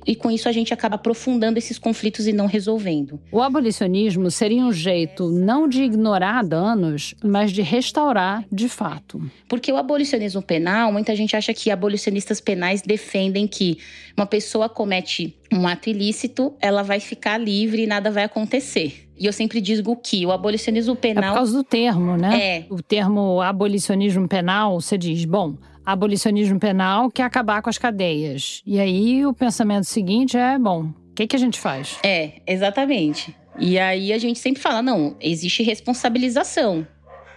[0.06, 3.20] e com isso a gente acaba aprofundando esses conflitos e não resolvendo.
[3.32, 9.22] O abolicionismo seria um jeito não de ignorar danos, mas de restaurar de fato.
[9.48, 13.78] Porque o abolicionismo penal, muita gente acha que abolicionistas penais defendem que
[14.18, 19.08] uma pessoa comete um ato ilícito, ela vai ficar livre e nada vai acontecer.
[19.22, 21.24] E eu sempre digo que o abolicionismo penal.
[21.24, 22.42] É por causa do termo, né?
[22.42, 22.66] É.
[22.72, 28.64] O termo abolicionismo penal, você diz, bom, abolicionismo penal quer acabar com as cadeias.
[28.66, 32.00] E aí o pensamento seguinte é: bom, o que, que a gente faz?
[32.02, 33.36] É, exatamente.
[33.60, 36.88] E aí a gente sempre fala: não, existe responsabilização,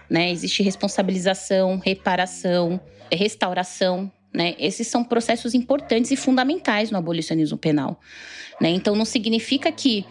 [0.09, 0.31] né?
[0.31, 2.79] Existe responsabilização, reparação,
[3.11, 4.11] restauração.
[4.33, 4.55] Né?
[4.57, 8.01] Esses são processos importantes e fundamentais no abolicionismo penal.
[8.59, 8.69] Né?
[8.69, 10.03] Então, não significa que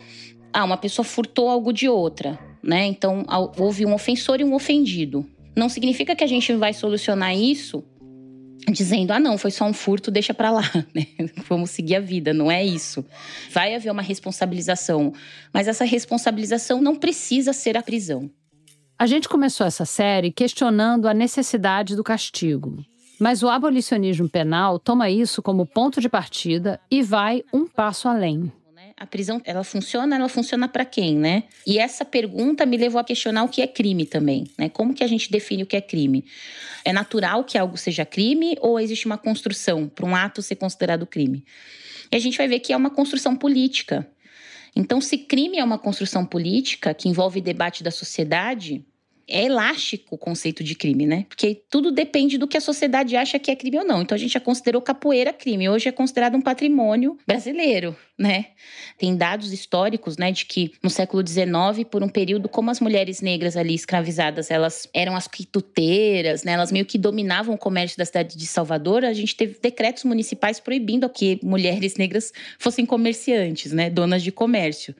[0.54, 2.38] ah, uma pessoa furtou algo de outra.
[2.62, 2.86] Né?
[2.86, 3.26] Então,
[3.58, 5.26] houve um ofensor e um ofendido.
[5.56, 7.84] Não significa que a gente vai solucionar isso
[8.70, 10.62] dizendo: ah, não, foi só um furto, deixa para lá,
[10.94, 11.06] né?
[11.48, 13.04] Vamos seguir a vida, não é isso.
[13.50, 15.12] Vai haver uma responsabilização,
[15.52, 18.30] mas essa responsabilização não precisa ser a prisão.
[18.96, 22.78] A gente começou essa série questionando a necessidade do castigo.
[23.20, 28.52] Mas o abolicionismo penal toma isso como ponto de partida e vai um passo além
[29.04, 31.44] a prisão, ela funciona, ela funciona para quem, né?
[31.66, 34.68] E essa pergunta me levou a questionar o que é crime também, né?
[34.68, 36.24] Como que a gente define o que é crime?
[36.84, 41.06] É natural que algo seja crime ou existe uma construção para um ato ser considerado
[41.06, 41.44] crime?
[42.10, 44.08] E a gente vai ver que é uma construção política.
[44.74, 48.84] Então, se crime é uma construção política que envolve debate da sociedade,
[49.28, 51.26] é elástico o conceito de crime, né?
[51.28, 54.02] Porque tudo depende do que a sociedade acha que é crime ou não.
[54.02, 58.46] Então a gente já considerou capoeira crime, hoje é considerado um patrimônio brasileiro, né?
[58.98, 63.20] Tem dados históricos, né, de que no século XIX, por um período, como as mulheres
[63.20, 66.52] negras ali escravizadas, elas eram as quituteiras, né?
[66.52, 69.04] Elas meio que dominavam o comércio da cidade de Salvador.
[69.04, 74.94] A gente teve decretos municipais proibindo que mulheres negras fossem comerciantes, né, donas de comércio.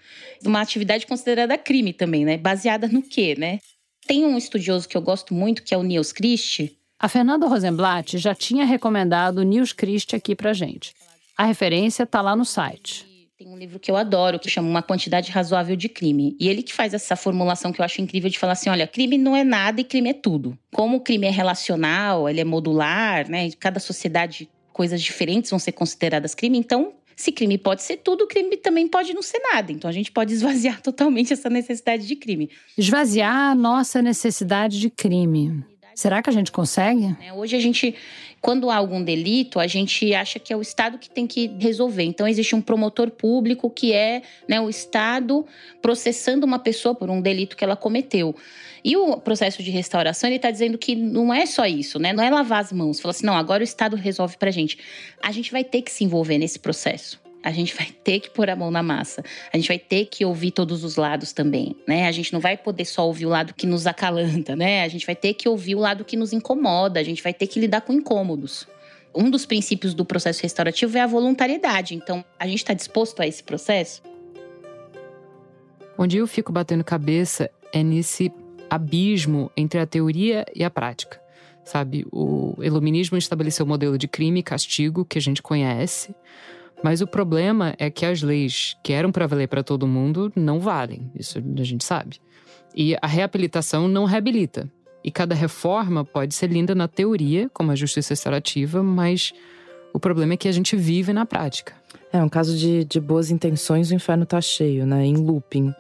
[0.44, 2.36] Uma atividade considerada crime também, né?
[2.36, 3.58] Baseada no quê, né?
[4.06, 6.76] Tem um estudioso que eu gosto muito, que é o Niels Christie.
[6.98, 10.94] A Fernanda Rosenblatt já tinha recomendado o Niels Christie aqui pra gente.
[11.36, 13.06] A referência está lá no site.
[13.36, 16.36] Tem um livro que eu adoro, que chama Uma Quantidade Razoável de Crime.
[16.38, 19.18] E ele que faz essa formulação que eu acho incrível de falar assim: olha, crime
[19.18, 20.56] não é nada e crime é tudo.
[20.72, 23.50] Como o crime é relacional, ele é modular, né?
[23.58, 26.56] Cada sociedade, coisas diferentes vão ser consideradas crime.
[26.56, 29.72] Então, se crime pode ser tudo, crime também pode não ser nada.
[29.72, 32.50] Então a gente pode esvaziar totalmente essa necessidade de crime.
[32.76, 35.64] Esvaziar a nossa necessidade de crime.
[35.94, 37.14] Será que a gente consegue?
[37.22, 37.94] É, hoje a gente,
[38.40, 42.02] quando há algum delito, a gente acha que é o Estado que tem que resolver.
[42.02, 45.46] Então existe um promotor público que é né, o Estado
[45.80, 48.34] processando uma pessoa por um delito que ela cometeu.
[48.84, 52.12] E o processo de restauração, ele está dizendo que não é só isso, né?
[52.12, 53.00] Não é lavar as mãos.
[53.00, 54.78] Fala assim, não, agora o Estado resolve pra gente.
[55.22, 57.18] A gente vai ter que se envolver nesse processo.
[57.42, 59.24] A gente vai ter que pôr a mão na massa.
[59.50, 62.06] A gente vai ter que ouvir todos os lados também, né?
[62.06, 64.82] A gente não vai poder só ouvir o lado que nos acalanta, né?
[64.82, 67.00] A gente vai ter que ouvir o lado que nos incomoda.
[67.00, 68.66] A gente vai ter que lidar com incômodos.
[69.14, 71.94] Um dos princípios do processo restaurativo é a voluntariedade.
[71.94, 74.02] Então, a gente está disposto a esse processo?
[75.96, 78.30] Onde eu fico batendo cabeça é nesse
[78.74, 81.20] abismo entre a teoria e a prática.
[81.64, 86.14] Sabe, o iluminismo estabeleceu o modelo de crime e castigo que a gente conhece,
[86.82, 90.60] mas o problema é que as leis que eram para valer para todo mundo não
[90.60, 92.20] valem, isso a gente sabe.
[92.74, 94.70] E a reabilitação não reabilita.
[95.02, 99.32] E cada reforma pode ser linda na teoria, como a justiça restaurativa, mas
[99.92, 101.74] o problema é que a gente vive na prática.
[102.12, 105.04] É um caso de, de boas intenções, o inferno tá cheio, né?
[105.06, 105.72] Em looping.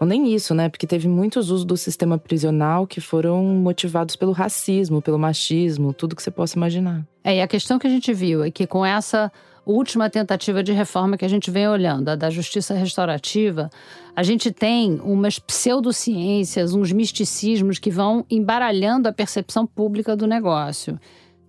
[0.00, 0.68] Ou nem isso, né?
[0.68, 6.14] Porque teve muitos usos do sistema prisional que foram motivados pelo racismo, pelo machismo, tudo
[6.14, 7.04] que você possa imaginar.
[7.24, 9.30] É, e a questão que a gente viu é que com essa
[9.66, 13.68] última tentativa de reforma que a gente vem olhando, a da justiça restaurativa,
[14.16, 20.98] a gente tem umas pseudociências, uns misticismos que vão embaralhando a percepção pública do negócio.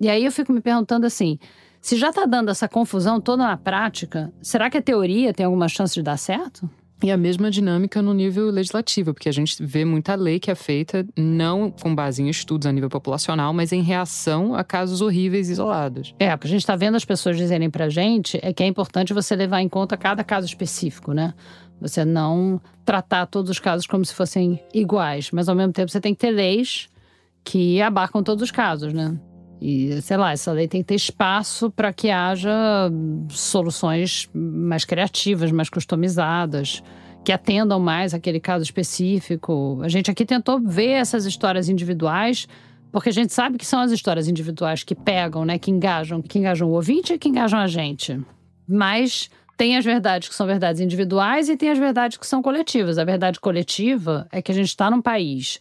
[0.02, 1.40] E aí eu fico me perguntando assim:
[1.80, 5.70] se já está dando essa confusão toda na prática, será que a teoria tem alguma
[5.70, 6.70] chance de dar certo?
[7.02, 10.56] E a mesma dinâmica no nível legislativo, porque a gente vê muita lei que é
[10.56, 15.50] feita não com base em estudos a nível populacional, mas em reação a casos horríveis
[15.50, 16.14] isolados.
[16.20, 18.68] É, o que a gente está vendo as pessoas dizerem pra gente é que é
[18.68, 21.34] importante você levar em conta cada caso específico, né?
[21.80, 26.02] Você não tratar todos os casos como se fossem iguais, mas ao mesmo tempo você
[26.02, 26.90] tem que ter leis
[27.46, 29.18] que abarcam todos os casos, né?
[29.62, 32.50] E, sei lá, essa lei tem que ter espaço para que haja
[33.30, 36.82] soluções mais criativas, mais customizadas,
[37.26, 39.80] que atendam mais aquele caso específico.
[39.84, 42.48] A gente aqui tentou ver essas histórias individuais,
[42.92, 46.40] porque a gente sabe que são as histórias individuais que pegam, né, que engajam, que
[46.40, 48.20] engajam o ouvinte e que engajam a gente.
[48.68, 52.98] Mas tem as verdades que são verdades individuais e tem as verdades que são coletivas.
[52.98, 55.60] A verdade coletiva é que a gente está num país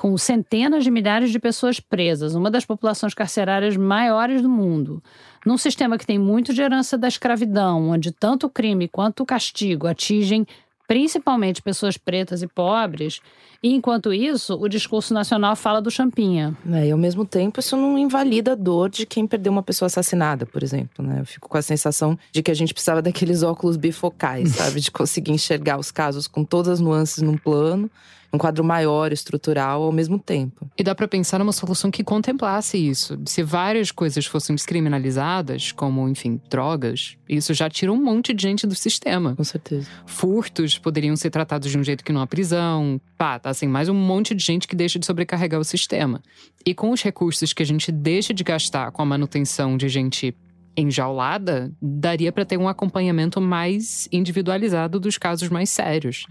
[0.00, 5.02] com centenas de milhares de pessoas presas, uma das populações carcerárias maiores do mundo,
[5.44, 9.26] num sistema que tem muito de herança da escravidão, onde tanto o crime quanto o
[9.26, 10.46] castigo atingem
[10.88, 13.20] principalmente pessoas pretas e pobres,
[13.62, 16.56] e enquanto isso, o discurso nacional fala do champinha.
[16.72, 19.86] É, e ao mesmo tempo, isso não invalida a dor de quem perdeu uma pessoa
[19.86, 21.04] assassinada, por exemplo.
[21.04, 21.20] Né?
[21.20, 24.80] Eu fico com a sensação de que a gente precisava daqueles óculos bifocais, sabe?
[24.80, 27.90] De conseguir enxergar os casos com todas as nuances num plano
[28.32, 30.70] um quadro maior, estrutural ao mesmo tempo.
[30.78, 33.18] E dá para pensar numa solução que contemplasse isso.
[33.26, 38.66] Se várias coisas fossem descriminalizadas, como, enfim, drogas, isso já tira um monte de gente
[38.66, 39.34] do sistema.
[39.34, 39.88] Com certeza.
[40.06, 43.00] Furtos poderiam ser tratados de um jeito que não há prisão.
[43.18, 46.22] Pá, tá assim, mais um monte de gente que deixa de sobrecarregar o sistema.
[46.64, 50.36] E com os recursos que a gente deixa de gastar com a manutenção de gente
[50.76, 56.26] enjaulada, daria para ter um acompanhamento mais individualizado dos casos mais sérios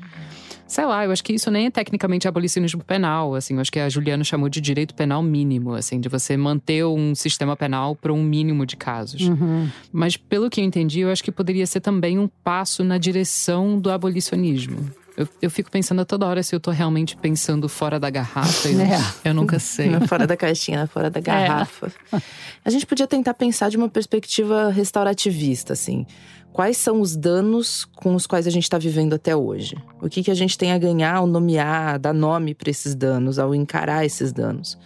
[0.70, 3.80] sei lá, eu acho que isso nem é tecnicamente abolicionismo penal, assim, eu acho que
[3.80, 8.14] a Juliana chamou de direito penal mínimo, assim, de você manter um sistema penal para
[8.14, 9.22] um mínimo de casos.
[9.22, 9.68] Uhum.
[9.92, 13.80] Mas pelo que eu entendi, eu acho que poderia ser também um passo na direção
[13.80, 14.92] do abolicionismo.
[15.20, 18.70] Eu, eu, fico pensando a toda hora se eu tô realmente pensando fora da garrafa.
[18.70, 19.00] Eu, é.
[19.26, 19.90] eu nunca sei.
[19.90, 21.92] Não fora da caixinha, fora da garrafa.
[22.14, 22.22] É.
[22.64, 26.06] A gente podia tentar pensar de uma perspectiva restaurativista, assim
[26.52, 29.78] quais são os danos com os quais a gente está vivendo até hoje.
[30.02, 33.40] O que, que a gente tem a ganhar ao nomear, dar nome para esses danos,
[33.40, 34.78] ao encarar esses danos.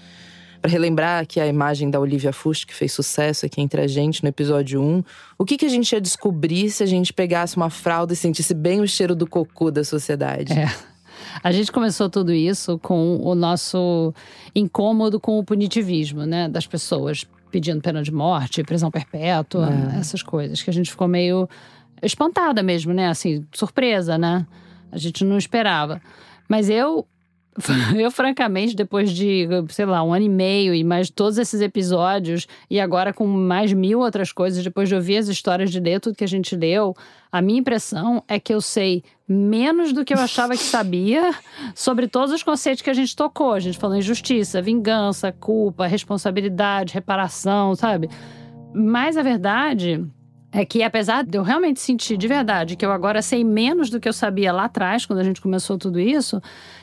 [0.63, 4.23] Para relembrar aqui a imagem da Olivia Fuchs, que fez sucesso aqui entre a gente
[4.23, 5.03] no episódio 1,
[5.37, 8.53] o que, que a gente ia descobrir se a gente pegasse uma fralda e sentisse
[8.53, 10.53] bem o cheiro do cocô da sociedade?
[10.53, 10.73] É.
[11.43, 14.13] A gente começou tudo isso com o nosso
[14.55, 19.99] incômodo com o punitivismo, né, das pessoas pedindo pena de morte, prisão perpétua, é.
[19.99, 21.45] essas coisas, que a gente ficou meio
[22.01, 23.09] espantada mesmo, né?
[23.09, 24.47] Assim, surpresa, né?
[24.89, 26.01] A gente não esperava.
[26.47, 27.05] Mas eu
[27.97, 32.47] Eu, francamente, depois de, sei lá, um ano e meio e mais todos esses episódios,
[32.69, 36.15] e agora com mais mil outras coisas, depois de ouvir as histórias de ler tudo
[36.15, 36.95] que a gente leu,
[37.31, 41.33] a minha impressão é que eu sei menos do que eu achava que sabia
[41.73, 43.53] sobre todos os conceitos que a gente tocou.
[43.53, 48.09] A gente falou em justiça, vingança, culpa, responsabilidade, reparação, sabe?
[48.73, 50.05] Mas a verdade
[50.53, 53.99] é que apesar de eu realmente sentir de verdade que eu agora sei menos do
[53.99, 56.39] que eu sabia lá atrás, quando a gente começou tudo isso,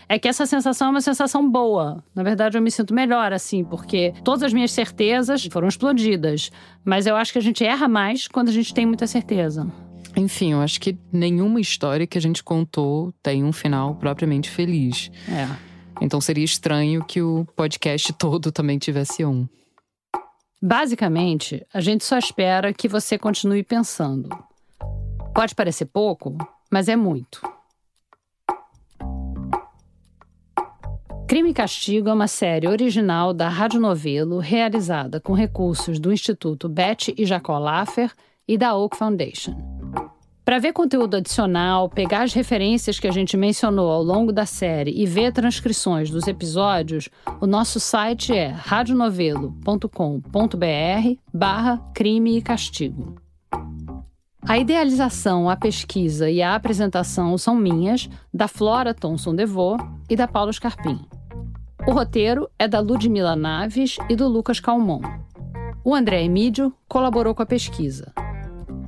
[0.09, 2.03] é que essa sensação é uma sensação boa.
[2.13, 6.51] Na verdade, eu me sinto melhor assim, porque todas as minhas certezas foram explodidas.
[6.85, 9.71] Mas eu acho que a gente erra mais quando a gente tem muita certeza.
[10.17, 15.13] Enfim, eu acho que nenhuma história que a gente contou tem um final propriamente feliz.
[15.29, 15.49] É.
[16.01, 19.47] Então seria estranho que o podcast todo também tivesse um.
[20.63, 24.29] Basicamente, a gente só espera que você continue pensando.
[25.35, 26.37] Pode parecer pouco,
[26.71, 27.41] mas é muito.
[31.27, 36.69] Crime e Castigo é uma série original da Rádio Novelo, realizada com recursos do Instituto
[36.69, 38.13] Beth e Jacó Laffer
[38.47, 39.80] e da Oak Foundation.
[40.51, 44.91] Para ver conteúdo adicional, pegar as referências que a gente mencionou ao longo da série
[45.01, 47.09] e ver transcrições dos episódios,
[47.41, 53.15] o nosso site é radionovelo.com.br barra crime e castigo.
[54.43, 59.77] A idealização, a pesquisa e a apresentação são minhas, da Flora Thomson Devô
[60.09, 60.99] e da Paula Scarpim.
[61.87, 65.01] O roteiro é da Ludmila Naves e do Lucas Calmon.
[65.85, 68.13] O André Emídio colaborou com a pesquisa.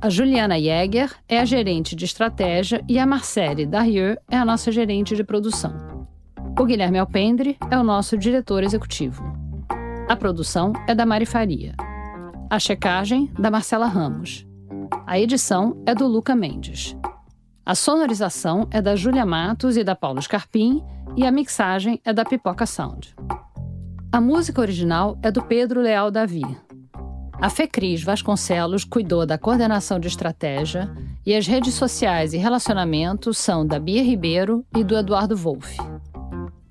[0.03, 4.69] A Juliana Jäger é a gerente de estratégia e a Marcele Darrieux é a nossa
[4.69, 6.05] gerente de produção.
[6.59, 9.23] O Guilherme Alpendre é o nosso diretor executivo.
[10.09, 11.73] A produção é da Mari Faria.
[12.49, 14.45] A checagem, da Marcela Ramos.
[15.07, 16.97] A edição é do Luca Mendes.
[17.65, 20.83] A sonorização é da Júlia Matos e da Paulo Scarpim
[21.15, 23.15] e a mixagem é da Pipoca Sound.
[24.11, 26.43] A música original é do Pedro Leal Davi,
[27.43, 30.89] a Fecris Vasconcelos cuidou da coordenação de estratégia
[31.25, 35.75] e as redes sociais e relacionamentos são da Bia Ribeiro e do Eduardo Wolff.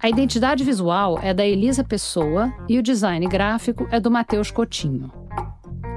[0.00, 5.12] A identidade visual é da Elisa Pessoa e o design gráfico é do Matheus Cotinho.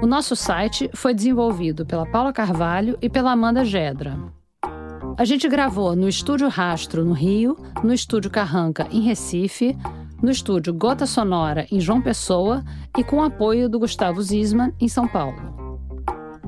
[0.02, 4.18] O nosso site foi desenvolvido pela Paula Carvalho e pela Amanda Gedra.
[5.16, 9.74] A gente gravou no Estúdio Rastro, no Rio, no Estúdio Carranca, em Recife,
[10.22, 12.64] no estúdio Gota Sonora, em João Pessoa,
[12.96, 15.56] e com apoio do Gustavo Zisman, em São Paulo.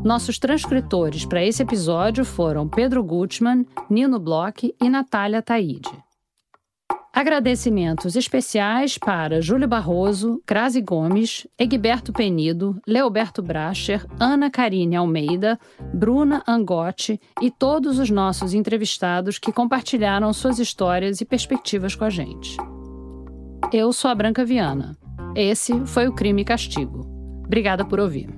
[0.05, 5.91] Nossos transcritores para esse episódio foram Pedro Gutmann, Nino Bloch e Natália Taide.
[7.13, 15.59] Agradecimentos especiais para Júlio Barroso, Grazi Gomes, Egberto Penido, Leoberto Bracher, Ana Karine Almeida,
[15.93, 22.11] Bruna Angotti e todos os nossos entrevistados que compartilharam suas histórias e perspectivas com a
[22.11, 22.57] gente.
[23.73, 24.97] Eu sou a Branca Viana.
[25.35, 27.01] Esse foi o Crime e Castigo.
[27.45, 28.31] Obrigada por ouvir.